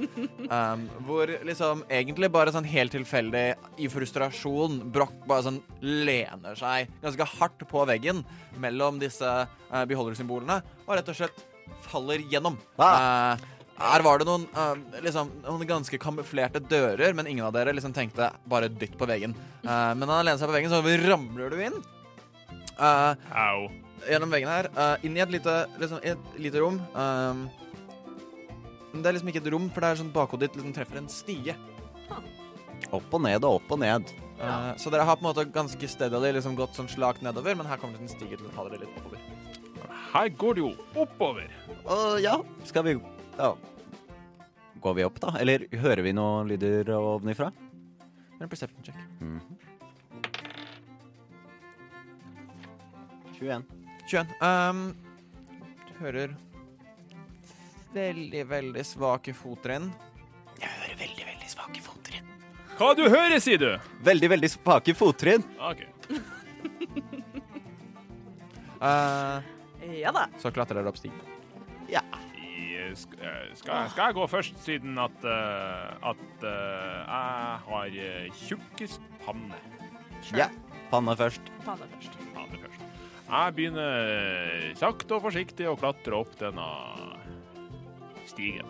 [0.47, 3.47] um, hvor liksom egentlig bare sånn helt tilfeldig,
[3.83, 8.23] i frustrasjon, Broch bare sånn lener seg ganske hardt på veggen
[8.63, 9.33] mellom disse
[9.73, 11.49] uh, beholdersymbolene, og rett og slett
[11.87, 12.59] faller gjennom.
[12.81, 13.35] Ah.
[13.35, 13.49] Eh,
[13.83, 17.95] her var det noen, uh, liksom, noen ganske kamuflerte dører, men ingen av dere liksom
[17.97, 19.35] tenkte bare dytt på veggen.
[19.65, 21.81] Uh, men han lener seg på veggen, så ramler du inn.
[22.79, 23.67] Uh, Au.
[24.07, 24.69] gjennom veggen her,
[25.07, 26.81] inn i et lite, liksom, et lite rom.
[28.93, 31.11] Det er liksom ikke et rom, for det er sånn bakhodet ditt liksom treffer en
[31.11, 31.57] stige.
[32.93, 34.11] Opp og ned og opp og ned.
[34.43, 34.73] Ja.
[34.75, 37.79] så dere har på en måte ganske steady liksom gått sånn slakt nedover, men her
[37.79, 39.23] kommer det en stige til å ta dere litt oppover.
[40.13, 41.49] Her går det jo oppover.
[41.87, 42.37] Uh, ja,
[42.69, 42.97] skal vi
[43.39, 43.55] ja.
[44.83, 45.37] Går vi opp, da?
[45.41, 47.53] Eller hører vi noen lyder ovenifra?
[48.43, 48.99] En perception check.
[49.21, 49.41] Mhm.
[53.39, 53.65] 21.
[54.07, 54.35] 21.
[54.43, 54.83] Um,
[55.89, 56.35] du hører
[57.95, 59.89] veldig, veldig svake fottrinn.
[60.61, 62.29] Jeg hører veldig, veldig svake fottrinn.
[62.79, 63.71] Hva du hører, sier du?
[64.05, 65.47] Veldig, veldig svake fottrinn.
[65.71, 65.87] OK.
[68.83, 69.45] Eh,
[69.99, 70.26] Ja da.
[70.39, 71.18] så klatrer dere opp stigen.
[71.91, 72.03] Ja.
[73.18, 77.97] eh, skal, skal jeg gå først, siden at, uh, at uh, jeg har
[78.45, 79.59] tjukkest panne?
[80.37, 80.47] Ja,
[80.93, 81.47] Panne først.
[81.64, 82.16] Panne først.
[82.35, 82.80] Panne først.
[83.33, 86.66] Jeg begynner sakte og forsiktig å klatre opp denne
[88.28, 88.68] stigen.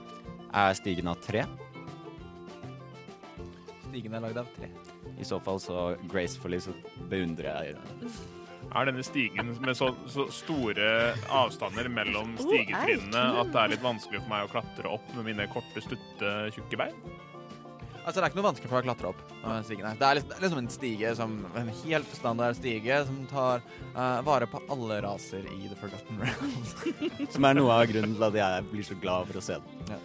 [0.54, 1.42] Er stigen av tre?
[3.88, 4.70] Stigen er lagd av tre.
[5.18, 6.76] I så fall så gracefully så
[7.10, 8.12] beundrer jeg
[8.72, 10.86] Er denne stigen med så, så store
[11.28, 15.46] avstander mellom stigetrinnene at det er litt vanskelig for meg å klatre opp med mine
[15.52, 16.96] korte, stutte, tjukke bein?
[18.02, 19.20] Altså, Det er ikke noe vanskelig for meg å klatre opp.
[19.66, 19.98] stigen her.
[20.00, 23.62] Det er, liksom, en stige som En helt standard stige som tar
[23.94, 26.74] uh, vare på alle raser i The Forgotten Realms.
[27.36, 29.96] Som er noe av grunnen til at jeg blir så glad for å se den.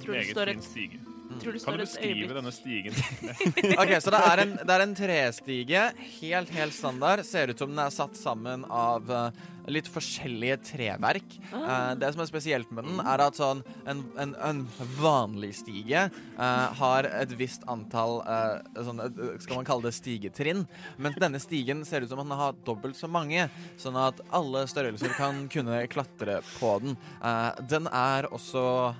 [0.00, 1.09] Tror det Meget står fin et, stige.
[1.38, 2.96] Tror du Kan du beskrive denne stigen?
[3.82, 5.84] Ok, Så det er, en, det er en trestige.
[6.20, 7.24] Helt, helt standard.
[7.26, 9.28] Ser ut som den er satt sammen av uh,
[9.70, 11.36] litt forskjellige treverk.
[11.52, 14.62] Uh, det som er spesielt med den, er at sånn en, en, en
[14.98, 16.06] vanlig stige
[16.38, 19.02] uh, har et visst antall uh, sånn,
[19.42, 20.66] Skal man kalle det stigetrinn?
[21.00, 23.48] Mens denne stigen ser ut som den har dobbelt så mange,
[23.80, 26.98] sånn at alle størrelser kan kunne klatre på den.
[27.20, 28.94] Uh, den er også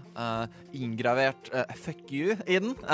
[0.77, 2.75] inngravert 'fuck you' i den.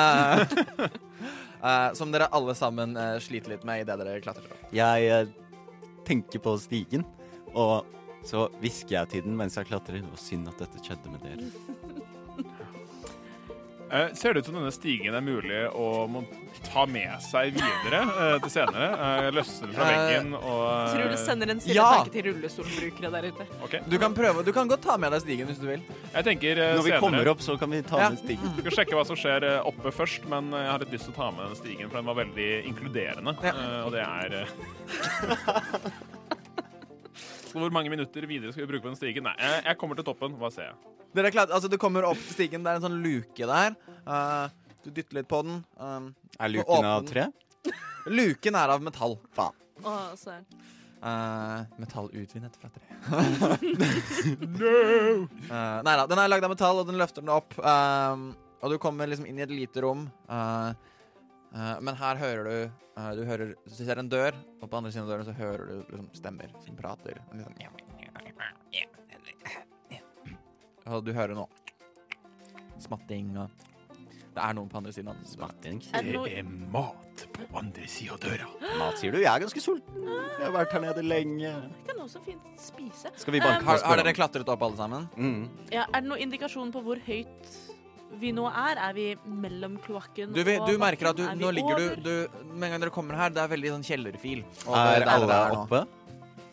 [1.98, 4.66] Som dere alle sammen uh, sliter litt med idet dere klatrer opp.
[4.74, 5.30] Jeg eh,
[6.06, 7.04] tenker på stigen,
[7.56, 7.92] og
[8.26, 10.00] så hvisker jeg til den mens jeg klatrer.
[10.02, 11.50] Det var synd at dette skjedde med dere.
[13.86, 16.24] Eh, ser det ut som denne stigen er mulig å må
[16.66, 18.88] ta med seg videre eh, til senere?
[18.98, 21.84] Uh, løsne den fra Eh, veggen og eh, Truls sender en stille Ja!
[22.00, 23.46] tanke til rullestolbrukere der ute.
[23.68, 23.84] Okay.
[23.86, 25.86] Du kan prøve, du kan godt ta med deg stigen hvis du vil.
[26.16, 28.10] Jeg tenker eh, Når vi senere kommer opp, så kan vi ta Ja.
[28.10, 28.56] med stigen.
[28.58, 31.06] Vi skal sjekke hva som skjer eh, oppe først, men eh, jeg har litt lyst
[31.06, 33.36] til å ta med den stigen, for den var veldig inkluderende.
[33.46, 33.54] Ja.
[33.54, 34.40] eh, Og det er
[37.56, 39.26] eh, hvor mange minutter videre skal vi bruke på den stigen?
[39.26, 40.36] Nei, jeg, jeg kommer til toppen.
[40.40, 40.94] Hva ser jeg?
[41.16, 43.76] Dere klart, altså, du kommer opp stigen, det er en sånn luke der.
[44.04, 44.46] Uh,
[44.84, 45.62] du dytter litt på den.
[45.80, 47.28] Um, Er luken av tre?
[48.18, 49.16] luken er av metall.
[49.36, 49.56] Faen.
[49.84, 50.12] Oh.
[51.06, 52.84] Uh, metall utvinnet fra tre.
[54.60, 54.74] no!
[55.46, 57.56] Uh, nei da, den er lagd av metall, og den løfter den opp.
[58.66, 60.06] Og du kommer liksom inn i et lite rom.
[60.28, 60.72] Uh,
[61.54, 62.56] uh, men her hører du
[62.96, 65.66] uh, Du hører Du ser en dør, og på andre siden av døren så hører
[65.68, 67.20] du liksom stemmer som prater.
[67.32, 67.54] Liksom,
[70.86, 71.48] og du hører noe
[72.82, 73.64] smatting og
[74.36, 75.28] Det er noen på andre siden av den.
[75.30, 75.78] Smatting.
[75.80, 78.48] Det er mat på andre sida av døra.
[78.76, 79.22] Mat, sier du?
[79.22, 80.02] Jeg er ganske sulten.
[80.04, 81.52] Jeg har vært her nede lenge.
[81.78, 83.14] Det kan også fint spise.
[83.16, 85.08] Skal vi banke Um, Har, har dere klatret opp alle sammen?
[85.16, 85.48] Mm.
[85.72, 87.48] Ja, er det noen indikasjon på hvor høyt
[88.20, 88.78] vi nå er?
[88.88, 91.24] Er vi mellom kloakken Du, vil- og du merker at du.
[91.36, 91.96] Nå ligger over?
[91.96, 94.44] du, du Med en gang dere kommer her, det er veldig sånn kjellerfil.
[94.66, 95.82] Og Er der alle er oppe?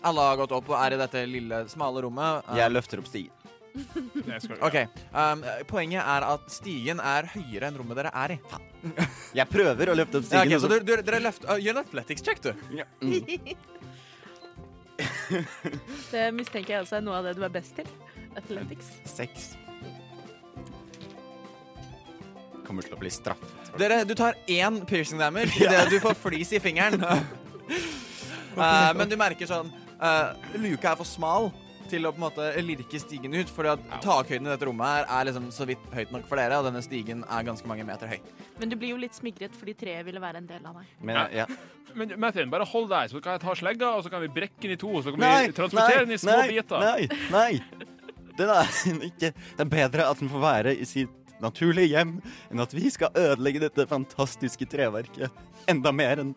[0.03, 2.43] Alle har gått opp og er i dette lille, smale rommet.
[2.49, 3.31] Uh, Jeg løfter opp stigen.
[4.67, 4.75] OK.
[5.15, 8.39] Um, poenget er at stigen er høyere enn rommet dere er i.
[9.39, 10.59] Jeg prøver å løfte opp Ja, stigen.
[10.59, 12.51] så du, du, dere, løft, uh, Gjør en athletics check, du.
[12.75, 13.55] Ja, mm.
[16.13, 17.87] Det mistenker jeg også er noe av det du er best til.
[18.37, 18.91] Athletics.
[19.09, 19.53] Seks.
[22.67, 23.49] Kommer til å bli straffet.
[23.79, 27.03] Dere, du tar én piercing damage idet du får flis i fingeren.
[27.03, 31.51] Uh, men du merker sånn uh, Luka er for smal
[31.91, 33.51] til å på en måte lirke stigen ut.
[33.53, 36.59] Fordi at takhøyden i dette rommet her er liksom så vidt høyt nok for dere,
[36.59, 38.19] og denne stigen er ganske mange meter høy.
[38.61, 40.97] Men du blir jo litt smigret fordi treet ville være en del av deg.
[41.03, 41.47] Men ja.
[41.97, 44.63] Men Mathien, bare hold deg, så kan jeg ta slegga, og så kan vi brekke
[44.63, 46.81] den i to, og så kan Nei, vi transportere den i små nei, biter.
[46.81, 47.91] Nei, nei.
[48.33, 48.71] Den er
[49.05, 52.17] ikke Det er bedre at den får være i sitt naturlige hjem
[52.51, 55.31] enn at vi skal ødelegge dette fantastiske treverket
[55.71, 56.33] enda mer enn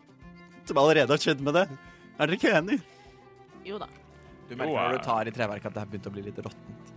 [0.67, 1.67] som allerede har skjedd med det.
[2.17, 2.81] Er dere ikke enig?
[3.67, 3.87] Jo da.
[4.49, 6.93] Du merker når du tar i treverket at det har begynt å bli litt råttent.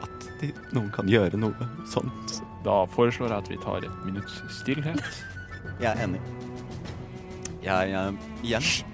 [0.00, 2.40] At de, noen kan gjøre noe sånt.
[2.64, 5.02] Da foreslår jeg at vi tar et minutts stillhet.
[5.80, 6.20] Jeg er enig.
[7.64, 8.89] Jeg jeg Igjen.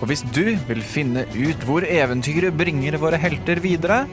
[0.00, 4.06] Og hvis du vil finne ut hvor eventyret bringer våre helter videre,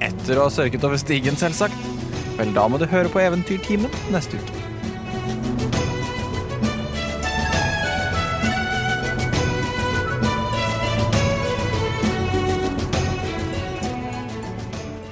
[0.00, 1.76] etter å ha sørget over stigen selvsagt,
[2.38, 4.64] vel da må du høre på Eventyrtimen neste uke.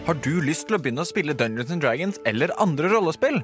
[0.06, 3.40] Har du lyst til å begynne å spille Dungeons and Dragons eller andre rollespill,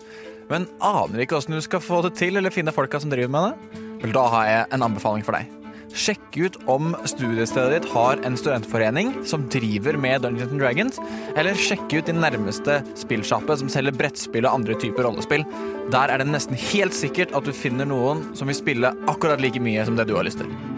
[0.49, 3.51] men aner ikke hvordan du skal få det til eller finne folka som driver med
[3.51, 3.83] det?
[4.05, 5.62] Vel, da har jeg en anbefaling for deg.
[5.93, 11.01] Sjekk ut om studiestedet ditt har en studentforening som driver med Dungeons Dragons,
[11.36, 15.45] eller sjekk ut din nærmeste spillsjappe som selger brettspill og andre typer rollespill.
[15.93, 19.61] Der er det nesten helt sikkert at du finner noen som vil spille akkurat like
[19.61, 20.72] mye som det du har lyst til.